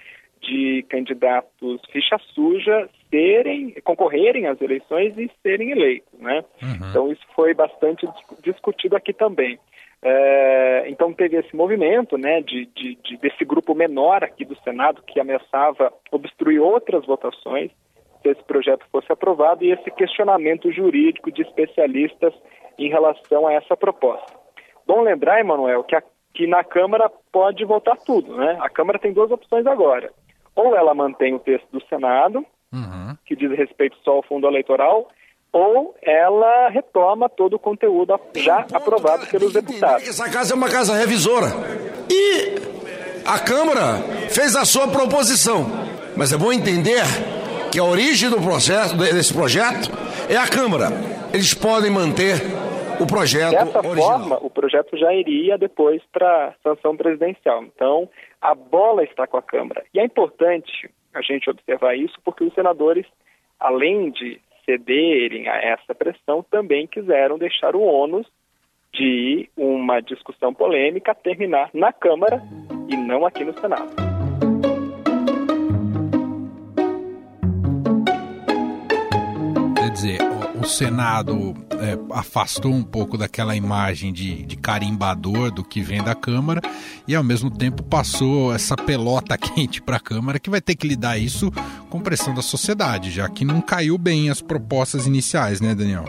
de 0.42 0.86
candidatos 0.90 1.82
ficha 1.92 2.18
suja 2.34 2.90
serem, 3.10 3.74
concorrerem 3.84 4.48
às 4.48 4.60
eleições 4.62 5.18
e 5.18 5.32
serem 5.42 5.72
eleitos, 5.72 6.20
né? 6.20 6.44
Uhum. 6.62 6.90
Então, 6.90 7.12
isso 7.12 7.26
foi 7.34 7.54
bastante 7.54 8.08
discutido 8.44 8.96
aqui 8.96 9.14
também. 9.14 9.58
É, 10.06 10.84
então 10.90 11.14
teve 11.14 11.38
esse 11.38 11.56
movimento 11.56 12.18
né, 12.18 12.42
de, 12.42 12.66
de, 12.76 12.96
de, 12.96 13.18
desse 13.18 13.46
grupo 13.46 13.74
menor 13.74 14.22
aqui 14.24 14.44
do 14.44 14.56
Senado 14.62 15.02
que 15.08 15.20
ameaçava 15.20 15.94
obstruir 16.12 16.60
outras 16.60 17.06
votações 17.06 17.72
se 18.22 18.30
esse 18.30 18.44
projeto 18.44 18.86
fosse 18.92 19.12
aprovado 19.12 19.64
e 19.64 19.72
esse 19.72 19.90
questionamento 19.92 20.72
jurídico 20.72 21.32
de 21.32 21.42
especialistas 21.42 22.34
em 22.78 22.90
relação 22.90 23.48
a 23.48 23.54
essa 23.54 23.78
proposta. 23.78 24.34
Bom 24.86 25.02
lembrar, 25.02 25.40
Emanuel, 25.40 25.84
que, 25.84 25.96
que 26.34 26.48
na 26.48 26.64
Câmara 26.64 27.10
pode 27.32 27.64
votar 27.64 27.98
tudo, 27.98 28.36
né? 28.36 28.58
A 28.60 28.70
Câmara 28.70 29.00
tem 29.00 29.14
duas 29.14 29.32
opções 29.32 29.66
agora. 29.66 30.12
Ou 30.56 30.76
ela 30.76 30.94
mantém 30.94 31.34
o 31.34 31.40
texto 31.40 31.68
do 31.72 31.84
Senado, 31.88 32.46
uhum. 32.74 33.16
que 33.26 33.36
diz 33.36 33.52
respeito 33.52 33.98
só 34.04 34.12
ao 34.12 34.24
fundo 34.24 34.48
eleitoral, 34.48 35.08
ou 35.54 35.96
ela 36.02 36.68
retoma 36.70 37.30
todo 37.30 37.54
o 37.54 37.60
conteúdo 37.60 38.20
já 38.36 38.66
aprovado 38.74 39.28
pelos 39.28 39.54
deputados. 39.54 40.08
Essa 40.10 40.28
casa 40.30 40.54
é 40.54 40.58
uma 40.58 40.70
casa 40.70 40.96
revisora. 40.96 41.48
E 42.10 42.56
a 43.26 43.38
Câmara 43.40 43.98
fez 44.30 44.56
a 44.56 44.66
sua 44.66 44.88
proposição. 44.88 45.66
Mas 46.18 46.34
é 46.34 46.38
bom 46.38 46.52
entender 46.52 47.04
que 47.72 47.80
a 47.80 47.84
origem 47.84 48.30
do 48.30 48.42
processo, 48.42 48.98
desse 48.98 49.34
projeto 49.34 49.90
é 50.30 50.36
a 50.36 50.48
Câmara. 50.48 50.88
Eles 51.32 51.54
podem 51.54 51.92
manter 51.92 52.42
o 53.00 53.06
projeto 53.08 53.52
Dessa 53.52 53.80
original. 53.80 54.20
forma, 54.20 54.38
o 54.42 54.50
projeto 54.50 54.98
já 54.98 55.14
iria 55.14 55.58
depois 55.58 56.02
para 56.12 56.54
sanção 56.64 56.96
presidencial. 56.98 57.64
Então, 57.64 58.10
a 58.42 58.54
bola 58.56 59.04
está 59.04 59.26
com 59.28 59.38
a 59.38 59.42
Câmara. 59.42 59.84
E 59.94 60.00
é 60.00 60.06
importante 60.06 60.90
a 61.14 61.22
gente 61.22 61.50
observar 61.50 61.96
isso 61.96 62.16
porque 62.24 62.44
os 62.44 62.54
senadores, 62.54 63.06
além 63.60 64.12
de 64.12 64.40
cederem 64.65 65.48
a 65.48 65.58
essa 65.58 65.93
pressão, 65.93 66.43
também 66.50 66.88
quiseram 66.88 67.38
deixar 67.38 67.75
o 67.75 67.82
ônus 67.82 68.27
de 68.93 69.50
uma 69.58 70.00
discussão 70.01 70.53
polêmica 70.53 71.15
terminar 71.15 71.70
na 71.74 71.91
Câmara 71.91 72.41
e 72.89 72.96
não 72.96 73.25
aqui 73.25 73.43
no 73.43 73.58
Senado. 73.60 74.13
dizer, 79.93 80.17
o, 80.63 80.65
Senado 80.65 81.53
é, 81.74 82.17
afastou 82.17 82.72
um 82.72 82.84
pouco 82.84 83.17
daquela 83.17 83.55
imagem 83.55 84.13
de, 84.13 84.46
de 84.46 84.55
carimbador 84.58 85.51
do 85.53 85.63
que 85.63 85.82
vem 85.82 86.01
da 86.03 86.15
Câmara 86.15 86.62
e 87.08 87.13
ao 87.13 87.24
mesmo 87.24 87.51
tempo 87.55 87.84
passou 87.84 88.53
essa 88.53 88.75
pelota 88.75 89.36
quente 89.38 89.82
para 89.82 89.98
a 89.98 90.00
Câmara 90.00 90.39
que 90.39 90.50
vai 90.50 90.62
ter 90.62 90.75
que 90.75 90.88
lidar 90.88 91.17
isso 91.17 91.51
com 91.89 92.01
pressão 92.01 92.34
da 92.34 92.41
sociedade, 92.41 93.12
já 93.12 93.29
que 93.29 93.43
não 93.46 93.62
caiu 93.62 93.98
bem 93.98 94.29
as 94.29 94.41
propostas 94.41 95.05
iniciais, 95.05 95.60
né, 95.60 95.75
Daniel? 95.75 96.05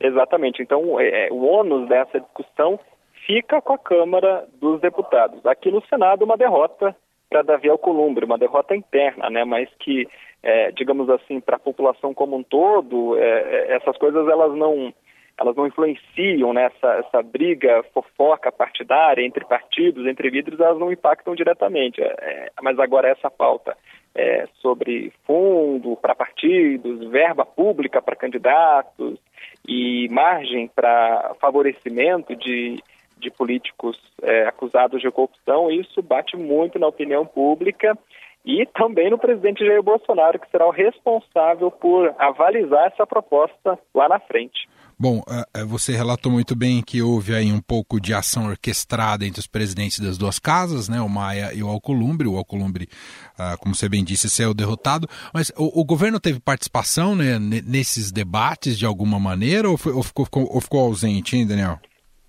Exatamente. 0.00 0.60
Então, 0.60 0.98
é, 0.98 1.28
é 1.28 1.32
o 1.32 1.44
ônus 1.44 1.88
dessa 1.88 2.18
discussão 2.18 2.78
fica 3.24 3.62
com 3.62 3.74
a 3.74 3.78
Câmara 3.78 4.44
dos 4.60 4.80
Deputados. 4.80 5.46
Aqui 5.46 5.70
no 5.70 5.82
Senado, 5.86 6.24
uma 6.24 6.36
derrota 6.36 6.94
para 7.32 7.42
Davi 7.42 7.68
Alcolumbre, 7.70 8.26
uma 8.26 8.36
derrota 8.36 8.76
interna, 8.76 9.30
né, 9.30 9.42
mas 9.42 9.68
que 9.78 10.06
é, 10.42 10.70
digamos 10.72 11.08
assim, 11.08 11.40
para 11.40 11.56
a 11.56 11.60
população 11.60 12.12
como 12.12 12.36
um 12.36 12.42
todo, 12.42 13.16
é, 13.16 13.22
é, 13.22 13.76
essas 13.76 13.96
coisas 13.96 14.28
elas 14.28 14.54
não 14.54 14.92
elas 15.38 15.56
não 15.56 15.66
influenciam 15.66 16.52
nessa 16.52 16.94
né? 16.94 16.98
essa 17.06 17.22
briga 17.22 17.82
fofoca 17.94 18.52
partidária 18.52 19.24
entre 19.24 19.44
partidos, 19.46 20.06
entre 20.06 20.28
líderes, 20.28 20.60
elas 20.60 20.78
não 20.78 20.92
impactam 20.92 21.34
diretamente. 21.34 22.02
É, 22.02 22.06
é 22.20 22.50
mas 22.60 22.78
agora 22.78 23.08
essa 23.08 23.30
pauta 23.30 23.76
é, 24.14 24.46
sobre 24.60 25.10
fundo 25.26 25.96
para 25.96 26.14
partidos, 26.14 27.08
verba 27.08 27.46
pública 27.46 28.02
para 28.02 28.14
candidatos 28.14 29.18
e 29.66 30.06
margem 30.10 30.68
para 30.68 31.34
favorecimento 31.40 32.36
de, 32.36 32.82
de 33.22 33.30
políticos 33.30 33.98
é, 34.22 34.46
acusados 34.46 35.00
de 35.00 35.10
corrupção, 35.10 35.70
isso 35.70 36.02
bate 36.02 36.36
muito 36.36 36.78
na 36.78 36.88
opinião 36.88 37.24
pública 37.24 37.96
e 38.44 38.66
também 38.74 39.08
no 39.08 39.18
presidente 39.18 39.64
Jair 39.64 39.82
Bolsonaro, 39.82 40.38
que 40.38 40.50
será 40.50 40.66
o 40.66 40.70
responsável 40.70 41.70
por 41.70 42.12
avalizar 42.18 42.88
essa 42.92 43.06
proposta 43.06 43.78
lá 43.94 44.08
na 44.08 44.18
frente. 44.18 44.68
Bom, 44.98 45.20
é, 45.28 45.60
é, 45.60 45.64
você 45.64 45.96
relatou 45.96 46.30
muito 46.30 46.54
bem 46.54 46.80
que 46.80 47.02
houve 47.02 47.34
aí 47.34 47.52
um 47.52 47.60
pouco 47.60 48.00
de 48.00 48.14
ação 48.14 48.48
orquestrada 48.48 49.26
entre 49.26 49.40
os 49.40 49.46
presidentes 49.46 49.98
das 49.98 50.16
duas 50.16 50.38
casas, 50.38 50.88
né, 50.88 51.00
o 51.00 51.08
Maia 51.08 51.52
e 51.52 51.62
o 51.62 51.68
Alcolumbre. 51.68 52.28
O 52.28 52.36
Alcolumbre, 52.36 52.88
ah, 53.36 53.56
como 53.58 53.74
você 53.74 53.88
bem 53.88 54.04
disse, 54.04 54.30
saiu 54.30 54.54
derrotado. 54.54 55.08
Mas 55.34 55.50
o, 55.56 55.80
o 55.80 55.84
governo 55.84 56.20
teve 56.20 56.38
participação 56.38 57.16
né, 57.16 57.38
nesses 57.38 58.12
debates 58.12 58.78
de 58.78 58.86
alguma 58.86 59.18
maneira 59.18 59.68
ou, 59.68 59.76
foi, 59.76 59.92
ou, 59.92 60.02
ficou, 60.02 60.28
ou 60.32 60.60
ficou 60.60 60.80
ausente, 60.80 61.36
hein, 61.36 61.46
Daniel? 61.46 61.80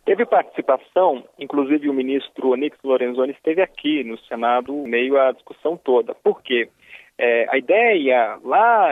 Teve 0.06 0.26
participação, 0.26 1.24
inclusive 1.40 1.90
o 1.90 1.94
ministro 1.94 2.50
Onix 2.50 2.78
Lorenzoni 2.84 3.32
esteve 3.32 3.62
aqui 3.62 4.04
no 4.04 4.18
Senado 4.20 4.74
meio 4.86 5.18
à 5.18 5.32
discussão 5.32 5.78
toda. 5.78 6.14
Por 6.14 6.42
quê? 6.42 6.70
É, 7.18 7.48
a 7.50 7.58
ideia 7.58 8.38
lá 8.44 8.90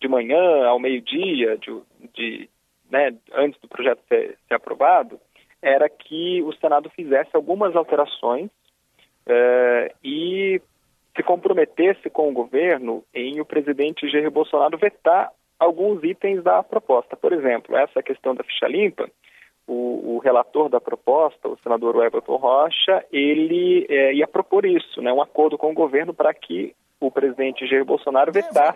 de 0.00 0.08
manhã 0.08 0.66
ao 0.66 0.78
meio-dia, 0.78 1.58
de, 1.58 1.82
de 2.14 2.48
né, 2.90 3.14
antes 3.34 3.60
do 3.60 3.68
projeto 3.68 4.00
ser, 4.08 4.38
ser, 4.48 4.54
aprovado, 4.54 5.20
era 5.60 5.86
que 5.88 6.42
o 6.42 6.52
Senado 6.54 6.88
fizesse 6.90 7.30
algumas 7.34 7.76
alterações 7.76 8.48
é, 9.26 9.92
e 10.02 10.62
se 11.14 11.22
comprometesse 11.22 12.08
com 12.08 12.28
o 12.28 12.32
governo 12.32 13.04
em 13.12 13.40
o 13.40 13.44
presidente 13.44 14.08
Jair 14.08 14.30
Bolsonaro 14.30 14.78
vetar 14.78 15.30
alguns 15.58 16.02
itens 16.04 16.42
da 16.42 16.62
proposta. 16.62 17.16
Por 17.16 17.32
exemplo, 17.32 17.76
essa 17.76 18.02
questão 18.02 18.34
da 18.34 18.44
ficha 18.44 18.68
limpa, 18.68 19.10
o, 19.68 20.16
o, 20.16 20.18
relator 20.18 20.68
da 20.68 20.80
proposta, 20.80 21.48
o 21.48 21.58
senador 21.62 22.02
Everton 22.04 22.36
Rocha, 22.36 23.04
ele 23.12 23.86
é, 23.88 24.14
ia 24.14 24.26
propor 24.26 24.64
isso, 24.64 25.02
né, 25.02 25.12
um 25.12 25.22
acordo 25.22 25.58
com 25.58 25.70
o 25.70 25.74
governo 25.74 26.14
para 26.14 26.32
que 26.32 26.74
o 27.00 27.12
presidente 27.12 27.66
Jair 27.66 27.84
Bolsonaro 27.84 28.32
vetar 28.32 28.74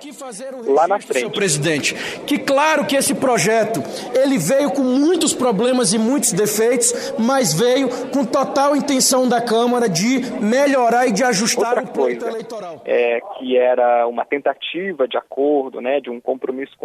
lá 0.67 0.87
na 0.87 1.01
frente. 1.01 1.21
Seu 1.21 1.31
presidente, 1.31 1.95
que 2.25 2.39
claro 2.39 2.87
que 2.87 2.95
esse 2.95 3.15
projeto 3.15 3.81
ele 4.15 4.39
veio 4.39 4.71
com 4.71 4.83
muitos 4.83 5.35
problemas 5.35 5.93
e 5.93 5.99
muitos 5.99 6.33
defeitos, 6.33 7.13
mas 7.19 7.53
veio 7.53 7.89
com 8.11 8.25
total 8.25 8.77
intenção 8.77 9.29
da 9.29 9.41
Câmara 9.41 9.89
de 9.89 10.21
melhorar 10.41 11.09
e 11.09 11.13
de 11.13 11.25
ajustar 11.25 11.79
Outra 11.79 12.01
o 12.01 12.09
eleitoral. 12.09 12.83
É 12.85 13.21
que 13.39 13.57
era 13.57 14.07
uma 14.07 14.25
tentativa 14.25 15.09
de 15.09 15.17
acordo, 15.17 15.81
né, 15.81 16.01
de 16.01 16.09
um 16.09 16.21
compromisso 16.21 16.77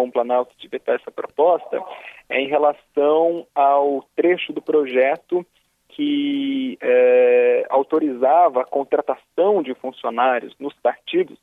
com 0.00 0.08
o 0.08 0.12
Planalto 0.12 0.54
vetar 0.70 0.94
essa 0.94 1.10
proposta 1.10 1.78
é 2.26 2.40
em 2.40 2.48
relação 2.48 3.46
ao 3.54 4.02
trecho 4.16 4.50
do 4.50 4.62
projeto 4.62 5.44
que 5.88 6.78
é, 6.80 7.66
autorizava 7.68 8.62
a 8.62 8.64
contratação 8.64 9.62
de 9.62 9.74
funcionários 9.74 10.54
nos 10.58 10.72
partidos 10.74 11.38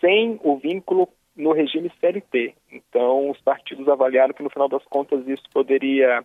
sem 0.00 0.38
o 0.44 0.56
vínculo 0.56 1.08
no 1.34 1.52
regime 1.52 1.90
CLT. 1.98 2.54
Então, 2.70 3.30
os 3.30 3.40
partidos 3.40 3.88
avaliaram 3.88 4.34
que, 4.34 4.42
no 4.42 4.50
final 4.50 4.68
das 4.68 4.84
contas, 4.84 5.26
isso 5.26 5.42
poderia 5.52 6.24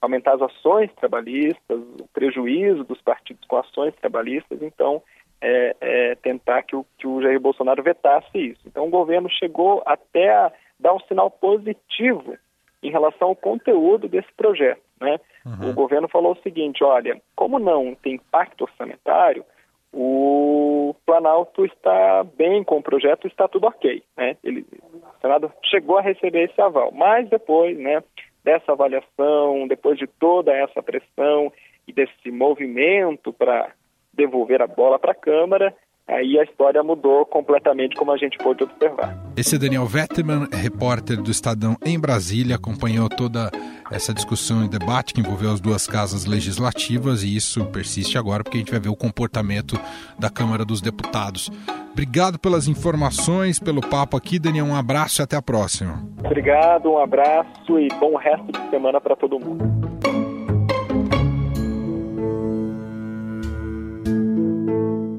aumentar 0.00 0.34
as 0.34 0.42
ações 0.42 0.90
trabalhistas, 0.94 1.78
o 2.00 2.08
prejuízo 2.12 2.82
dos 2.82 3.00
partidos 3.00 3.44
com 3.46 3.56
ações 3.56 3.94
trabalhistas, 4.00 4.60
então 4.62 5.00
é, 5.42 5.76
é, 5.80 6.14
tentar 6.14 6.62
que 6.62 6.76
o, 6.76 6.86
que 6.96 7.06
o 7.06 7.20
Jair 7.20 7.40
Bolsonaro 7.40 7.82
vetasse 7.82 8.38
isso. 8.38 8.60
Então 8.64 8.86
o 8.86 8.90
governo 8.90 9.28
chegou 9.28 9.82
até 9.84 10.32
a 10.32 10.52
dar 10.82 10.92
um 10.94 11.00
sinal 11.00 11.30
positivo 11.30 12.36
em 12.82 12.90
relação 12.90 13.28
ao 13.28 13.36
conteúdo 13.36 14.08
desse 14.08 14.32
projeto. 14.36 14.82
Né? 15.00 15.18
Uhum. 15.46 15.70
O 15.70 15.74
governo 15.74 16.08
falou 16.08 16.32
o 16.32 16.42
seguinte: 16.42 16.82
olha, 16.84 17.20
como 17.34 17.58
não 17.58 17.94
tem 17.94 18.14
impacto 18.14 18.62
orçamentário, 18.62 19.44
o 19.92 20.94
Planalto 21.06 21.64
está 21.64 22.24
bem 22.36 22.64
com 22.64 22.78
o 22.78 22.82
projeto, 22.82 23.26
está 23.26 23.46
tudo 23.46 23.66
ok. 23.66 24.02
Né? 24.16 24.36
Ele, 24.42 24.66
o 24.92 25.20
Senado 25.20 25.52
chegou 25.64 25.98
a 25.98 26.02
receber 26.02 26.50
esse 26.50 26.60
aval, 26.60 26.90
mas 26.92 27.28
depois 27.28 27.78
né, 27.78 28.02
dessa 28.42 28.72
avaliação, 28.72 29.66
depois 29.68 29.98
de 29.98 30.06
toda 30.06 30.52
essa 30.52 30.82
pressão 30.82 31.52
e 31.86 31.92
desse 31.92 32.30
movimento 32.30 33.32
para 33.32 33.70
devolver 34.12 34.62
a 34.62 34.66
bola 34.66 34.98
para 34.98 35.12
a 35.12 35.16
Câmara, 35.16 35.74
aí 36.06 36.38
a 36.38 36.44
história 36.44 36.82
mudou 36.82 37.24
completamente, 37.26 37.96
como 37.96 38.12
a 38.12 38.16
gente 38.16 38.38
pôde 38.38 38.64
observar. 38.64 39.16
Esse 39.36 39.56
é 39.56 39.58
Daniel 39.58 39.86
Vetterman, 39.86 40.48
repórter 40.52 41.20
do 41.20 41.30
Estadão 41.30 41.76
em 41.84 41.98
Brasília, 41.98 42.56
acompanhou 42.56 43.08
toda 43.08 43.50
essa 43.90 44.12
discussão 44.12 44.64
e 44.64 44.68
debate 44.68 45.14
que 45.14 45.20
envolveu 45.20 45.50
as 45.50 45.60
duas 45.60 45.86
casas 45.86 46.24
legislativas 46.24 47.22
e 47.22 47.36
isso 47.36 47.64
persiste 47.66 48.16
agora 48.16 48.42
porque 48.42 48.56
a 48.56 48.60
gente 48.60 48.70
vai 48.70 48.80
ver 48.80 48.88
o 48.88 48.96
comportamento 48.96 49.78
da 50.18 50.30
Câmara 50.30 50.64
dos 50.64 50.80
Deputados. 50.80 51.50
Obrigado 51.92 52.38
pelas 52.38 52.68
informações, 52.68 53.58
pelo 53.58 53.82
papo 53.82 54.16
aqui, 54.16 54.38
Daniel. 54.38 54.64
Um 54.64 54.76
abraço 54.76 55.20
e 55.20 55.22
até 55.22 55.36
a 55.36 55.42
próxima. 55.42 56.02
Obrigado, 56.24 56.90
um 56.90 56.98
abraço 56.98 57.78
e 57.78 57.88
bom 58.00 58.16
resto 58.16 58.50
de 58.50 58.70
semana 58.70 59.00
para 59.00 59.14
todo 59.14 59.38
mundo. 59.38 59.81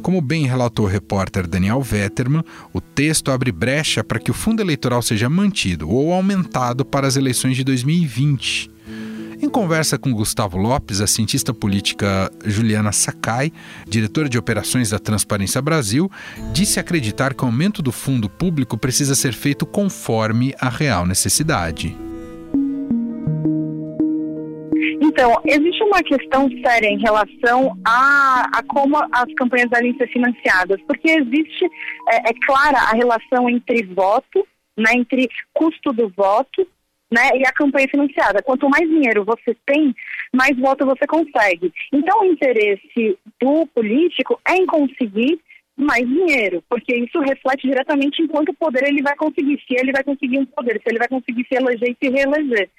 Como 0.03 0.19
bem 0.19 0.45
relatou 0.45 0.85
o 0.85 0.89
repórter 0.89 1.47
Daniel 1.47 1.81
Vetterman, 1.81 2.43
o 2.73 2.81
texto 2.81 3.31
abre 3.31 3.53
brecha 3.53 4.03
para 4.03 4.19
que 4.19 4.29
o 4.29 4.33
fundo 4.33 4.61
eleitoral 4.61 5.01
seja 5.01 5.29
mantido 5.29 5.89
ou 5.89 6.11
aumentado 6.11 6.83
para 6.83 7.07
as 7.07 7.15
eleições 7.15 7.55
de 7.55 7.63
2020. 7.63 8.69
Em 9.41 9.49
conversa 9.49 9.97
com 9.97 10.13
Gustavo 10.13 10.57
Lopes, 10.57 10.99
a 10.99 11.07
cientista 11.07 11.53
política 11.53 12.29
Juliana 12.45 12.91
Sakai, 12.91 13.51
diretora 13.87 14.27
de 14.27 14.37
operações 14.37 14.89
da 14.89 14.99
Transparência 14.99 15.61
Brasil, 15.61 16.11
disse 16.51 16.81
acreditar 16.81 17.33
que 17.33 17.43
o 17.43 17.47
aumento 17.47 17.81
do 17.81 17.91
fundo 17.93 18.29
público 18.29 18.77
precisa 18.77 19.15
ser 19.15 19.31
feito 19.31 19.65
conforme 19.65 20.53
a 20.59 20.67
real 20.67 21.05
necessidade. 21.05 21.95
Então, 25.13 25.39
existe 25.45 25.83
uma 25.83 26.01
questão 26.01 26.49
séria 26.65 26.87
em 26.87 26.99
relação 26.99 27.77
a, 27.85 28.49
a 28.51 28.63
como 28.63 28.97
as 28.97 29.31
campanhas 29.35 29.69
devem 29.69 29.95
ser 29.95 30.07
financiadas, 30.07 30.81
porque 30.87 31.07
existe, 31.07 31.65
é, 32.09 32.31
é 32.31 32.33
clara 32.43 32.79
a 32.79 32.95
relação 32.95 33.47
entre 33.47 33.83
voto, 33.83 34.43
né, 34.75 34.91
entre 34.95 35.29
custo 35.53 35.93
do 35.93 36.09
voto 36.09 36.67
né, 37.11 37.29
e 37.35 37.45
a 37.45 37.51
campanha 37.51 37.87
financiada. 37.87 38.41
Quanto 38.41 38.67
mais 38.67 38.89
dinheiro 38.89 39.23
você 39.23 39.55
tem, 39.67 39.93
mais 40.35 40.57
voto 40.57 40.83
você 40.83 41.05
consegue. 41.05 41.71
Então, 41.93 42.21
o 42.21 42.25
interesse 42.25 43.15
do 43.39 43.67
político 43.67 44.41
é 44.47 44.55
em 44.55 44.65
conseguir 44.65 45.39
mais 45.75 46.07
dinheiro, 46.07 46.63
porque 46.69 46.95
isso 46.95 47.19
reflete 47.19 47.67
diretamente 47.67 48.21
em 48.21 48.27
quanto 48.27 48.53
poder 48.53 48.87
ele 48.87 49.01
vai 49.01 49.15
conseguir, 49.15 49.59
se 49.67 49.75
ele 49.75 49.91
vai 49.91 50.03
conseguir 50.03 50.39
um 50.39 50.45
poder, 50.45 50.79
se 50.81 50.89
ele 50.89 50.99
vai 50.99 51.07
conseguir 51.07 51.45
se 51.47 51.55
eleger 51.55 51.89
e 51.89 51.97
se 52.05 52.11
reeleger. 52.11 52.69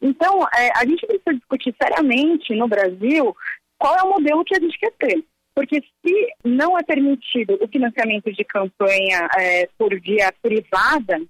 Então, 0.00 0.42
é, 0.56 0.70
a 0.76 0.84
gente 0.84 1.06
precisa 1.06 1.34
discutir 1.34 1.74
seriamente 1.80 2.54
no 2.54 2.68
Brasil 2.68 3.34
qual 3.78 3.96
é 3.96 4.02
o 4.02 4.10
modelo 4.10 4.44
que 4.44 4.54
a 4.54 4.60
gente 4.60 4.78
quer 4.78 4.92
ter. 4.98 5.24
Porque 5.54 5.80
se 5.80 6.34
não 6.44 6.78
é 6.78 6.82
permitido 6.82 7.58
o 7.60 7.68
financiamento 7.68 8.32
de 8.32 8.44
campanha 8.44 9.28
é, 9.38 9.68
por 9.76 9.98
via 10.00 10.32
privada, 10.40 11.20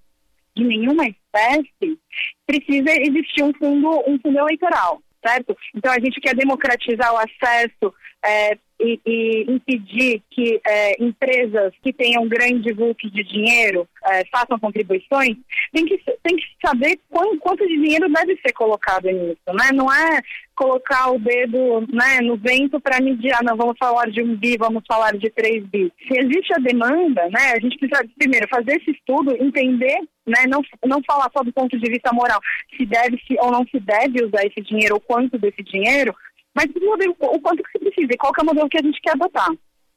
de 0.54 0.64
nenhuma 0.64 1.04
espécie, 1.06 1.98
precisa 2.46 2.90
existir 3.00 3.42
um 3.42 3.52
fundo, 3.54 3.88
um 4.06 4.18
fundo 4.20 4.38
eleitoral, 4.38 5.02
certo? 5.26 5.56
Então 5.74 5.90
a 5.90 5.98
gente 5.98 6.20
quer 6.20 6.34
democratizar 6.34 7.12
o 7.12 7.18
acesso 7.18 7.94
é, 8.24 8.58
e, 8.82 9.00
e 9.06 9.44
impedir 9.48 10.22
que 10.30 10.60
é, 10.66 11.02
empresas 11.02 11.72
que 11.82 11.92
tenham 11.92 12.28
grande 12.28 12.72
vulto 12.72 13.08
de 13.10 13.22
dinheiro 13.22 13.88
é, 14.06 14.24
façam 14.26 14.58
contribuições, 14.58 15.36
tem 15.72 15.86
que, 15.86 15.98
tem 16.22 16.36
que 16.36 16.44
saber 16.64 16.98
quanto, 17.08 17.38
quanto 17.38 17.66
de 17.66 17.80
dinheiro 17.80 18.12
deve 18.12 18.36
ser 18.36 18.52
colocado 18.52 19.04
nisso, 19.04 19.40
né? 19.48 19.70
Não 19.72 19.92
é 19.92 20.20
colocar 20.54 21.10
o 21.10 21.18
dedo 21.18 21.80
né, 21.92 22.20
no 22.22 22.36
vento 22.36 22.80
para 22.80 23.00
medir, 23.00 23.32
ah, 23.34 23.42
não, 23.42 23.56
vamos 23.56 23.76
falar 23.78 24.10
de 24.10 24.22
um 24.22 24.36
bi, 24.36 24.56
vamos 24.56 24.82
falar 24.86 25.16
de 25.16 25.30
três 25.30 25.64
bi. 25.66 25.92
Se 26.06 26.18
existe 26.18 26.52
a 26.54 26.58
demanda, 26.58 27.28
né, 27.30 27.52
a 27.56 27.60
gente 27.60 27.78
precisa 27.78 28.04
primeiro 28.18 28.46
fazer 28.48 28.76
esse 28.76 28.90
estudo, 28.90 29.34
entender, 29.42 29.98
né, 30.26 30.44
não, 30.48 30.62
não 30.84 31.02
falar 31.04 31.30
só 31.32 31.42
do 31.42 31.52
ponto 31.52 31.78
de 31.78 31.90
vista 31.90 32.12
moral, 32.12 32.40
se 32.76 32.84
deve 32.86 33.18
se 33.26 33.36
ou 33.40 33.50
não 33.50 33.64
se 33.66 33.80
deve 33.80 34.24
usar 34.24 34.44
esse 34.44 34.60
dinheiro 34.60 34.94
ou 34.94 35.00
quanto 35.00 35.38
desse 35.38 35.62
dinheiro, 35.62 36.14
mas 36.54 36.66
o 36.66 37.40
quanto 37.40 37.62
que 37.62 37.72
se 37.72 37.78
precisa 37.78 38.08
e 38.12 38.16
qual 38.16 38.32
que 38.32 38.40
é 38.40 38.42
o 38.42 38.46
modelo 38.46 38.68
que 38.68 38.78
a 38.78 38.82
gente 38.82 39.00
quer 39.00 39.12
adotar. 39.12 39.50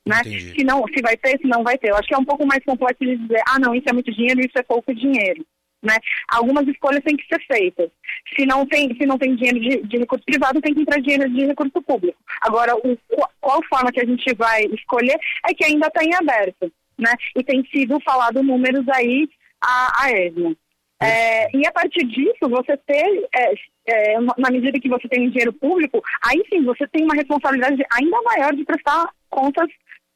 Né? 0.08 0.24
Se, 0.24 0.64
não, 0.64 0.84
se 0.88 1.02
vai 1.02 1.18
ter, 1.18 1.40
se 1.40 1.48
não 1.48 1.64
vai 1.64 1.78
ter. 1.78 1.90
Eu 1.90 1.96
acho 1.96 2.08
que 2.08 2.14
é 2.14 2.18
um 2.18 2.26
pouco 2.26 2.46
mais 2.46 2.64
complexo 2.64 3.04
de 3.04 3.18
dizer, 3.18 3.42
ah, 3.48 3.60
não, 3.60 3.74
isso 3.74 3.90
é 3.90 3.94
muito 3.94 4.12
dinheiro, 4.12 4.40
isso 4.40 4.58
é 4.58 4.64
pouco 4.64 4.94
dinheiro. 4.94 5.44
Né? 5.82 5.96
Algumas 6.28 6.68
escolhas 6.68 7.04
têm 7.04 7.18
que 7.18 7.28
ser 7.28 7.44
feitas. 7.46 7.90
Se 8.36 8.46
não 8.46 8.66
tem, 8.66 8.96
se 8.96 9.06
não 9.06 9.18
tem 9.18 9.36
dinheiro 9.36 9.60
de, 9.60 9.88
de 9.88 9.98
recurso 9.98 10.24
privado, 10.26 10.62
tem 10.62 10.74
que 10.74 10.82
entrar 10.82 11.00
dinheiro 11.00 11.30
de 11.30 11.46
recurso 11.46 11.82
público. 11.82 12.18
Agora, 12.42 12.76
o, 12.76 12.98
qual 13.42 13.62
forma 13.68 13.92
que 13.92 14.00
a 14.00 14.06
gente 14.06 14.34
vai 14.36 14.64
escolher 14.66 15.20
é 15.48 15.54
que 15.54 15.66
ainda 15.66 15.88
está 15.88 16.04
em 16.04 16.14
aberto. 16.14 16.72
Né? 16.98 17.14
E 17.36 17.44
tem 17.44 17.64
sido 17.66 18.00
falado 18.02 18.44
números 18.44 18.88
aí 18.90 19.28
a, 19.62 20.06
a 20.06 20.12
esmo. 20.12 20.56
É, 21.02 21.56
e 21.56 21.68
a 21.68 21.72
partir 21.72 22.06
disso, 22.06 22.50
você 22.50 22.78
ter, 22.78 23.28
é, 23.36 23.54
é, 23.88 24.20
na 24.38 24.50
medida 24.50 24.80
que 24.80 24.90
você 24.90 25.08
tem 25.08 25.30
dinheiro 25.30 25.52
público, 25.54 26.02
aí 26.24 26.42
sim 26.50 26.64
você 26.64 26.88
tem 26.88 27.04
uma 27.04 27.16
responsabilidade 27.16 27.84
ainda 27.92 28.22
maior 28.22 28.54
de 28.56 28.64
prestar 28.64 29.10
contas 29.30 29.68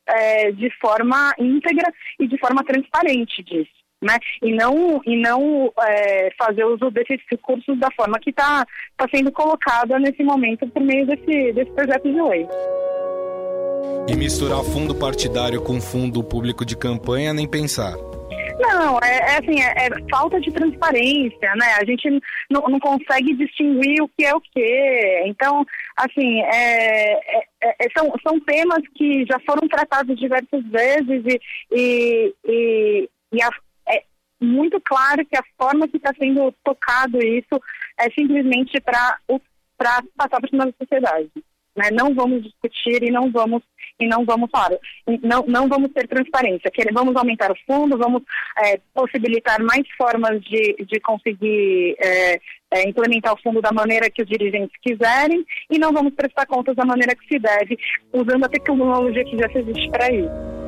é, 0.07 0.51
de 0.51 0.69
forma 0.79 1.33
íntegra 1.37 1.91
e 2.19 2.27
de 2.27 2.37
forma 2.37 2.63
transparente 2.63 3.43
disso. 3.43 3.79
Né? 4.01 4.17
E 4.41 4.53
não, 4.53 5.01
e 5.05 5.17
não 5.17 5.73
é, 5.81 6.31
fazer 6.37 6.63
uso 6.63 6.89
desses 6.89 7.19
recursos 7.29 7.77
da 7.77 7.91
forma 7.91 8.17
que 8.17 8.29
está 8.29 8.65
tá 8.95 9.05
sendo 9.13 9.29
colocada 9.29 9.99
nesse 9.99 10.23
momento 10.23 10.65
por 10.69 10.81
meio 10.81 11.05
desse, 11.05 11.51
desse 11.51 11.71
projeto 11.71 12.03
de 12.03 12.21
lei. 12.21 12.47
E 14.07 14.15
misturar 14.15 14.63
fundo 14.63 14.95
partidário 14.95 15.61
com 15.61 15.81
fundo 15.81 16.23
público 16.23 16.63
de 16.65 16.77
campanha, 16.77 17.33
nem 17.33 17.45
pensar. 17.45 17.93
Não, 18.59 18.99
é, 19.01 19.17
é 19.17 19.37
assim, 19.37 19.61
é, 19.61 19.87
é, 19.87 20.09
falta 20.09 20.39
de 20.41 20.51
transparência, 20.51 21.55
né? 21.55 21.75
A 21.79 21.85
gente 21.85 22.21
não, 22.49 22.61
consegue 22.79 23.33
distinguir 23.35 24.01
o 24.01 24.09
que 24.09 24.25
é 24.25 24.35
o 24.35 24.41
que. 24.41 25.23
Então, 25.25 25.65
assim, 25.95 26.41
é, 26.41 27.13
é, 27.13 27.45
é, 27.61 27.87
são, 27.97 28.13
são 28.21 28.37
temas 28.41 28.83
que 28.95 29.25
já 29.25 29.39
foram 29.45 29.65
tratados 29.69 30.19
diversas 30.19 30.61
vezes 30.65 31.23
e, 31.25 31.41
e, 31.71 32.35
e, 32.45 33.09
e 33.31 33.41
a, 33.41 33.49
é 33.87 34.03
muito 34.41 34.79
claro 34.81 35.25
que 35.25 35.37
a 35.37 35.43
forma 35.57 35.87
que 35.87 35.95
está 35.95 36.11
sendo 36.19 36.53
tocado 36.61 37.17
isso 37.23 37.61
é 37.97 38.09
simplesmente 38.11 38.81
para 38.81 39.17
passar 40.17 40.39
para 40.41 40.49
cima 40.49 40.65
da 40.65 40.73
sociedade. 40.77 41.31
Né? 41.79 41.89
Não 41.91 42.13
vamos 42.13 42.43
discutir 42.43 43.01
e 43.01 43.09
não 43.09 43.31
vamos 43.31 43.63
e 43.97 44.07
não 44.07 44.23
vamos 44.23 44.49
falar, 44.49 44.71
não, 45.21 45.43
não 45.45 45.67
vamos 45.67 45.91
ter 45.91 46.07
transparência. 46.07 46.71
Queremos, 46.71 47.01
vamos 47.01 47.15
aumentar 47.17 47.51
o 47.51 47.55
fundo, 47.67 47.97
vamos 47.97 48.23
é, 48.63 48.79
possibilitar 48.93 49.61
mais 49.61 49.83
formas 49.97 50.41
de, 50.41 50.85
de 50.85 50.99
conseguir 51.01 51.97
é, 51.99 52.39
é, 52.71 52.87
implementar 52.87 53.33
o 53.33 53.41
fundo 53.41 53.61
da 53.61 53.73
maneira 53.73 54.09
que 54.09 54.21
os 54.21 54.29
dirigentes 54.29 54.71
quiserem 54.81 55.45
e 55.69 55.77
não 55.77 55.91
vamos 55.91 56.13
prestar 56.13 56.45
contas 56.45 56.77
da 56.77 56.85
maneira 56.85 57.13
que 57.13 57.27
se 57.27 57.39
deve, 57.39 57.77
usando 58.13 58.45
a 58.45 58.49
tecnologia 58.49 59.25
que 59.25 59.37
já 59.37 59.47
existe 59.53 59.89
para 59.89 60.09
isso. 60.13 60.59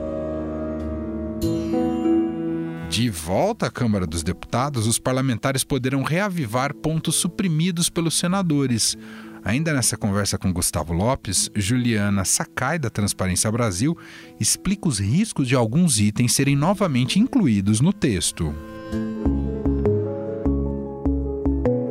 De 2.89 3.09
volta 3.09 3.67
à 3.67 3.71
Câmara 3.71 4.05
dos 4.05 4.21
Deputados, 4.21 4.85
os 4.85 4.99
parlamentares 4.99 5.63
poderão 5.63 6.03
reavivar 6.03 6.75
pontos 6.75 7.15
suprimidos 7.15 7.89
pelos 7.89 8.19
senadores. 8.19 8.97
Ainda 9.43 9.73
nessa 9.73 9.97
conversa 9.97 10.37
com 10.37 10.53
Gustavo 10.53 10.93
Lopes, 10.93 11.49
Juliana 11.55 12.23
Sakai, 12.23 12.77
da 12.77 12.91
Transparência 12.91 13.51
Brasil, 13.51 13.97
explica 14.39 14.87
os 14.87 14.99
riscos 14.99 15.47
de 15.47 15.55
alguns 15.55 15.99
itens 15.99 16.33
serem 16.33 16.55
novamente 16.55 17.19
incluídos 17.19 17.81
no 17.81 17.91
texto. 17.91 18.53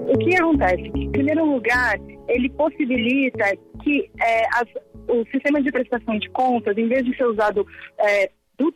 O 0.08 0.18
que 0.18 0.36
acontece? 0.36 0.92
Em 0.94 1.10
primeiro 1.10 1.44
lugar, 1.44 1.98
ele 2.28 2.48
possibilita 2.50 3.44
que 3.82 4.08
é, 4.20 4.46
as, 4.54 4.68
o 5.08 5.24
sistema 5.32 5.60
de 5.60 5.72
prestação 5.72 6.18
de 6.18 6.28
contas, 6.30 6.78
em 6.78 6.86
vez 6.86 7.04
de 7.04 7.16
ser 7.16 7.24
usado 7.24 7.66
é, 7.98 8.30
do, 8.56 8.72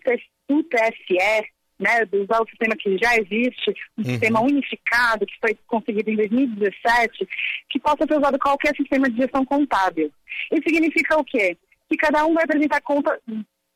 do 0.48 0.64
TSE, 0.64 1.46
né, 1.78 2.04
de 2.04 2.18
usar 2.18 2.40
o 2.40 2.48
sistema 2.48 2.76
que 2.76 2.96
já 2.98 3.16
existe, 3.16 3.70
um 3.98 4.02
uhum. 4.02 4.10
sistema 4.10 4.40
unificado 4.40 5.26
que 5.26 5.38
foi 5.40 5.58
conseguido 5.66 6.10
em 6.10 6.16
2017, 6.16 7.28
que 7.70 7.80
possa 7.80 8.06
ser 8.06 8.16
usado 8.16 8.38
qualquer 8.38 8.74
sistema 8.76 9.08
de 9.08 9.16
gestão 9.16 9.44
contábil. 9.44 10.12
Isso 10.52 10.62
significa 10.66 11.18
o 11.18 11.24
quê? 11.24 11.56
Que 11.88 11.96
cada 11.96 12.24
um 12.26 12.34
vai 12.34 12.44
apresentar 12.44 12.80
conta 12.80 13.18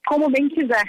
como 0.06 0.30
bem 0.30 0.48
quiser. 0.48 0.84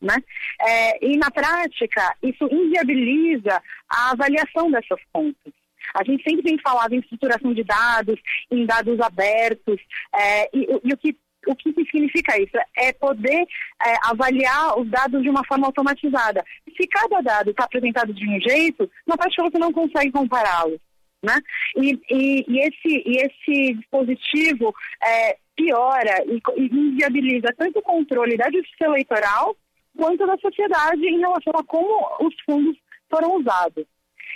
Né? 0.00 0.16
É, 0.60 1.06
e 1.06 1.16
na 1.16 1.30
prática, 1.30 2.14
isso 2.22 2.44
inviabiliza 2.50 3.62
a 3.88 4.10
avaliação 4.10 4.70
dessas 4.70 5.00
contas. 5.12 5.52
A 5.94 6.02
gente 6.04 6.22
sempre 6.22 6.42
tem 6.42 6.58
falado 6.58 6.92
em 6.92 6.98
estruturação 6.98 7.52
de 7.52 7.62
dados, 7.62 8.18
em 8.50 8.64
dados 8.64 9.00
abertos, 9.00 9.80
é, 10.14 10.48
e, 10.52 10.66
e, 10.84 10.92
o 10.92 10.96
que 10.96 11.16
o 11.46 11.56
que 11.56 11.72
significa 11.72 12.40
isso? 12.40 12.56
É 12.76 12.92
poder 12.92 13.46
é, 13.84 13.96
avaliar 14.04 14.78
os 14.78 14.88
dados 14.88 15.22
de 15.22 15.28
uma 15.28 15.44
forma 15.44 15.66
automatizada. 15.66 16.44
Se 16.76 16.86
cada 16.88 17.20
dado 17.20 17.50
está 17.50 17.64
apresentado 17.64 18.12
de 18.12 18.28
um 18.28 18.40
jeito, 18.40 18.90
na 19.06 19.16
prática 19.16 19.42
você 19.42 19.58
não 19.58 19.72
consegue 19.72 20.10
compará-los. 20.12 20.78
Né? 21.22 21.38
E, 21.76 21.98
e, 22.10 22.44
e, 22.46 22.58
esse, 22.60 23.02
e 23.06 23.16
esse 23.16 23.74
dispositivo 23.74 24.74
é, 25.02 25.38
piora 25.56 26.22
e, 26.26 26.40
e 26.56 26.66
inviabiliza 26.66 27.48
tanto 27.56 27.78
o 27.78 27.82
controle 27.82 28.36
da 28.36 28.50
justiça 28.50 28.84
eleitoral 28.84 29.56
quanto 29.96 30.26
da 30.26 30.36
sociedade 30.38 31.06
em 31.06 31.20
relação 31.20 31.52
a 31.56 31.64
como 31.64 32.26
os 32.26 32.34
fundos 32.44 32.76
foram 33.08 33.36
usados. 33.36 33.86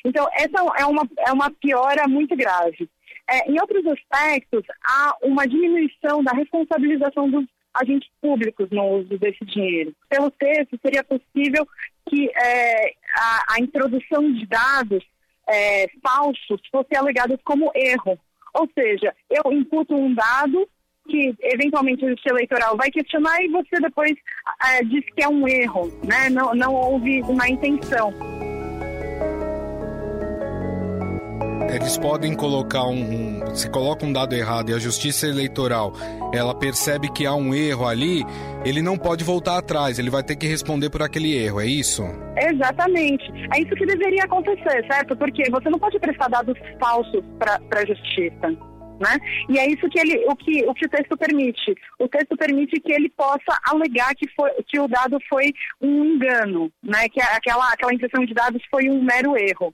Então, 0.04 0.26
essa 0.32 0.64
é 0.78 0.86
uma, 0.86 1.08
é 1.26 1.32
uma 1.32 1.50
piora 1.50 2.06
muito 2.08 2.36
grave. 2.36 2.88
É, 3.28 3.50
em 3.50 3.60
outros 3.60 3.84
aspectos, 3.86 4.64
há 4.82 5.16
uma 5.22 5.46
diminuição 5.46 6.22
da 6.24 6.32
responsabilização 6.32 7.30
dos 7.30 7.44
agentes 7.74 8.08
públicos 8.20 8.68
no 8.70 8.84
uso 8.98 9.18
desse 9.18 9.44
dinheiro. 9.44 9.94
Pelo 10.08 10.30
texto, 10.30 10.78
seria 10.82 11.04
possível 11.04 11.66
que 12.08 12.30
é, 12.30 12.94
a, 13.16 13.54
a, 13.54 13.60
introdução 13.60 14.32
de 14.32 14.46
dados 14.46 15.04
é, 15.46 15.86
falsos 16.02 16.60
fosse 16.70 16.96
alegada 16.96 17.38
como 17.44 17.70
erro. 17.74 18.18
Ou 18.54 18.68
seja, 18.74 19.14
eu 19.30 19.52
imputo 19.52 19.94
um 19.94 20.14
dado 20.14 20.68
que 21.06 21.34
eventualmente 21.40 22.04
o 22.04 22.08
justiça 22.08 22.34
eleitoral 22.34 22.76
vai 22.76 22.90
questionar 22.90 23.42
e 23.42 23.48
você 23.48 23.76
depois 23.80 24.12
é, 24.64 24.82
diz 24.84 25.04
que 25.14 25.22
é 25.22 25.28
um 25.28 25.46
erro, 25.48 25.88
né? 26.04 26.28
não, 26.30 26.54
não 26.54 26.74
houve 26.74 27.22
uma 27.22 27.48
intenção. 27.48 28.12
Eles 31.70 31.98
podem 31.98 32.34
colocar 32.34 32.84
um, 32.86 33.42
um, 33.42 33.54
se 33.54 33.70
coloca 33.70 34.04
um 34.04 34.12
dado 34.12 34.34
errado 34.34 34.70
e 34.70 34.74
a 34.74 34.78
justiça 34.78 35.26
eleitoral 35.26 35.92
ela 36.32 36.54
percebe 36.54 37.10
que 37.12 37.26
há 37.26 37.34
um 37.34 37.54
erro 37.54 37.86
ali, 37.86 38.24
ele 38.64 38.82
não 38.82 38.96
pode 38.96 39.24
voltar 39.24 39.58
atrás, 39.58 39.98
ele 39.98 40.10
vai 40.10 40.22
ter 40.22 40.36
que 40.36 40.46
responder 40.46 40.90
por 40.90 41.02
aquele 41.02 41.34
erro, 41.36 41.60
é 41.60 41.66
isso? 41.66 42.02
Exatamente. 42.36 43.24
É 43.54 43.60
isso 43.60 43.74
que 43.74 43.86
deveria 43.86 44.24
acontecer, 44.24 44.86
certo? 44.90 45.16
Porque 45.16 45.50
você 45.50 45.68
não 45.70 45.78
pode 45.78 45.98
prestar 45.98 46.28
dados 46.28 46.56
falsos 46.80 47.22
para 47.38 47.60
a 47.74 47.86
justiça. 47.86 48.56
Né? 48.98 49.16
E 49.48 49.58
é 49.58 49.66
isso 49.70 49.88
que 49.88 49.98
ele, 49.98 50.24
o 50.26 50.34
que, 50.34 50.64
o 50.64 50.74
que 50.74 50.86
o 50.86 50.88
texto 50.88 51.16
permite. 51.16 51.74
O 51.98 52.08
texto 52.08 52.36
permite 52.36 52.80
que 52.80 52.92
ele 52.92 53.08
possa 53.10 53.58
alegar 53.64 54.14
que, 54.14 54.28
foi, 54.30 54.50
que 54.66 54.80
o 54.80 54.88
dado 54.88 55.18
foi 55.28 55.52
um 55.80 56.04
engano, 56.04 56.72
né? 56.82 57.08
Que 57.08 57.20
aquela, 57.20 57.72
aquela 57.72 57.94
impressão 57.94 58.24
de 58.24 58.34
dados 58.34 58.60
foi 58.68 58.90
um 58.90 59.02
mero 59.02 59.36
erro. 59.36 59.72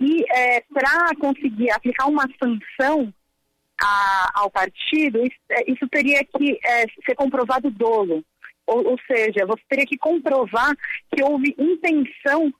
E 0.00 0.24
é, 0.32 0.60
para 0.72 1.14
conseguir 1.18 1.70
aplicar 1.72 2.06
uma 2.06 2.28
sanção 2.40 3.12
a, 3.80 4.30
ao 4.34 4.50
partido, 4.50 5.18
isso, 5.24 5.36
é, 5.50 5.70
isso 5.70 5.88
teria 5.88 6.24
que 6.24 6.58
é, 6.64 6.86
ser 7.04 7.14
comprovado 7.16 7.70
dolo. 7.70 8.24
Ou, 8.66 8.90
ou 8.92 8.98
seja, 9.06 9.44
você 9.44 9.62
teria 9.68 9.86
que 9.86 9.98
comprovar 9.98 10.72
que 11.12 11.22
houve 11.22 11.54
intenção 11.58 12.52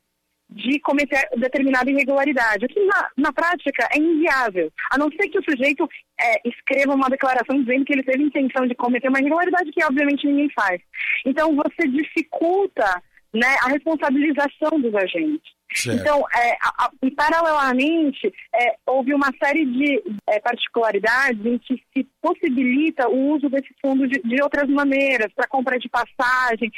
de 0.55 0.79
cometer 0.81 1.29
determinada 1.37 1.91
irregularidade, 1.91 2.65
o 2.65 2.69
que 2.69 2.85
na, 2.87 3.09
na 3.17 3.33
prática 3.33 3.88
é 3.93 3.99
inviável, 3.99 4.71
a 4.91 4.99
não 4.99 5.09
ser 5.11 5.29
que 5.29 5.38
o 5.38 5.45
sujeito 5.45 5.88
é, 6.21 6.49
escreva 6.49 6.95
uma 6.95 7.09
declaração 7.09 7.61
dizendo 7.61 7.85
que 7.85 7.93
ele 7.93 8.03
teve 8.03 8.23
intenção 8.23 8.67
de 8.67 8.75
cometer 8.75 9.09
uma 9.09 9.21
irregularidade 9.21 9.71
que 9.73 9.85
obviamente 9.85 10.27
ninguém 10.27 10.51
faz. 10.51 10.81
Então 11.25 11.55
você 11.57 11.88
dificulta 11.88 13.03
né, 13.33 13.57
a 13.62 13.68
responsabilização 13.68 14.81
dos 14.81 14.95
agentes. 14.95 15.53
Certo. 15.75 16.01
Então, 16.01 16.23
é, 16.37 16.53
a, 16.61 16.85
a, 16.85 16.90
e 17.03 17.11
paralelamente, 17.11 18.33
é, 18.55 18.77
houve 18.87 19.14
uma 19.14 19.33
série 19.42 19.64
de 19.64 20.03
é, 20.29 20.38
particularidades 20.38 21.45
em 21.47 21.59
que 21.59 21.83
se 21.95 22.07
possibilita 22.21 23.09
o 23.09 23.35
uso 23.35 23.49
desse 23.49 23.75
fundo 23.81 24.07
de, 24.07 24.21
de 24.21 24.42
outras 24.42 24.68
maneiras, 24.68 25.33
para 25.35 25.49
compra 25.49 25.79
de 25.79 25.88
passagem, 25.88 26.71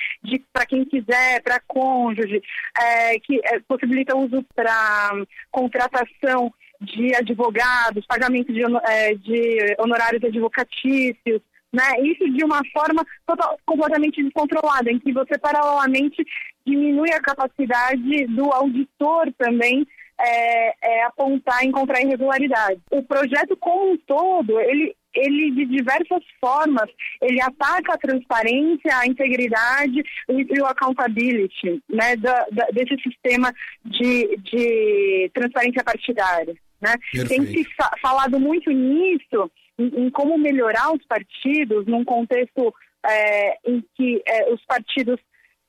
para 0.52 0.66
quem 0.66 0.84
quiser, 0.84 1.42
para 1.42 1.60
cônjuge, 1.66 2.40
é, 2.80 3.18
que 3.18 3.40
é, 3.44 3.58
possibilita 3.66 4.16
o 4.16 4.26
uso 4.26 4.44
para 4.54 5.10
contratação 5.50 6.52
de 6.80 7.14
advogados, 7.16 8.06
pagamento 8.06 8.52
de, 8.52 8.62
é, 8.62 9.14
de 9.14 9.74
honorários 9.78 10.22
advocatícios, 10.22 11.40
né? 11.74 12.00
Isso 12.02 12.30
de 12.30 12.44
uma 12.44 12.62
forma 12.72 13.04
total, 13.26 13.58
completamente 13.66 14.22
descontrolada, 14.22 14.90
em 14.90 15.00
que 15.00 15.12
você 15.12 15.36
paralelamente 15.36 16.24
diminui 16.64 17.10
a 17.12 17.20
capacidade 17.20 18.26
do 18.28 18.52
auditor 18.52 19.32
também 19.36 19.84
é, 20.20 20.74
é, 20.82 21.04
apontar 21.04 21.64
e 21.64 21.66
encontrar 21.66 22.00
irregularidades. 22.00 22.80
O 22.92 23.02
projeto 23.02 23.56
como 23.56 23.92
um 23.92 23.98
todo, 24.06 24.60
ele, 24.60 24.94
ele 25.12 25.50
de 25.50 25.66
diversas 25.66 26.22
formas, 26.40 26.88
ele 27.20 27.42
ataca 27.42 27.94
a 27.94 27.98
transparência, 27.98 28.96
a 28.96 29.06
integridade 29.06 30.00
e, 30.28 30.60
o 30.60 30.66
accountability 30.66 31.82
né, 31.88 32.14
da, 32.16 32.46
da, 32.52 32.66
desse 32.66 32.96
sistema 33.02 33.52
de, 33.84 34.36
de 34.36 35.30
transparência 35.34 35.82
partidária. 35.82 36.54
Né? 36.80 36.94
Tem 37.26 37.44
se 37.46 37.64
fa 37.74 37.90
falado 38.00 38.38
muito 38.38 38.70
nisso, 38.70 39.50
em, 39.78 40.06
em, 40.06 40.10
como 40.10 40.38
melhorar 40.38 40.92
os 40.92 41.04
partidos, 41.06 41.86
num 41.86 42.04
contexto 42.04 42.74
é, 43.06 43.58
em 43.66 43.82
que 43.96 44.22
é, 44.26 44.52
os 44.52 44.64
partidos 44.64 45.18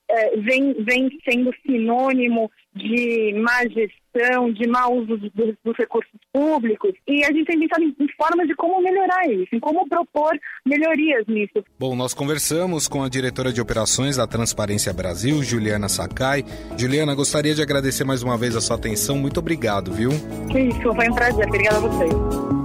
é, 0.08 0.38
vem, 0.38 0.74
vem 0.84 1.10
sendo 1.28 1.52
sinônimo 1.66 2.52
de 2.76 3.34
má 3.42 3.64
gestão, 3.64 4.52
de 4.52 4.68
mau 4.68 4.94
uso 4.96 5.18
dos, 5.18 5.56
dos 5.64 5.78
recursos 5.78 6.12
públicos. 6.32 6.94
E 7.08 7.24
a 7.24 7.32
gente 7.32 7.46
tem 7.46 7.60
pensado 7.60 7.84
em, 7.84 7.96
em 8.00 8.08
formas 8.18 8.48
de 8.48 8.56
como 8.56 8.82
melhorar 8.82 9.28
isso, 9.30 9.56
em 9.56 9.60
como 9.60 9.88
propor 9.88 10.38
melhorias 10.66 11.26
nisso. 11.28 11.64
Bom, 11.80 11.96
nós 11.96 12.14
conversamos 12.14 12.88
com 12.88 13.04
a 13.04 13.10
diretora 13.10 13.52
de 13.52 13.62
operações 13.62 14.18
da 14.18 14.28
Transparência 14.28 14.94
Brasil, 14.94 15.42
Juliana 15.42 15.90
Sakai. 15.90 16.44
Juliana, 16.78 17.16
gostaria 17.16 17.56
de 17.56 17.62
agradecer 17.62 18.04
mais 18.04 18.22
uma 18.22 18.38
vez 18.38 18.56
a 18.56 18.62
sua 18.62 18.76
atenção. 18.76 19.18
Muito 19.18 19.40
obrigado, 19.40 19.92
viu? 19.92 20.10
Isso, 20.10 20.94
foi 20.94 21.10
um 21.10 21.16
prazer. 21.16 21.48
Obrigada 21.48 21.78
a 21.78 21.82
vocês. 21.82 22.65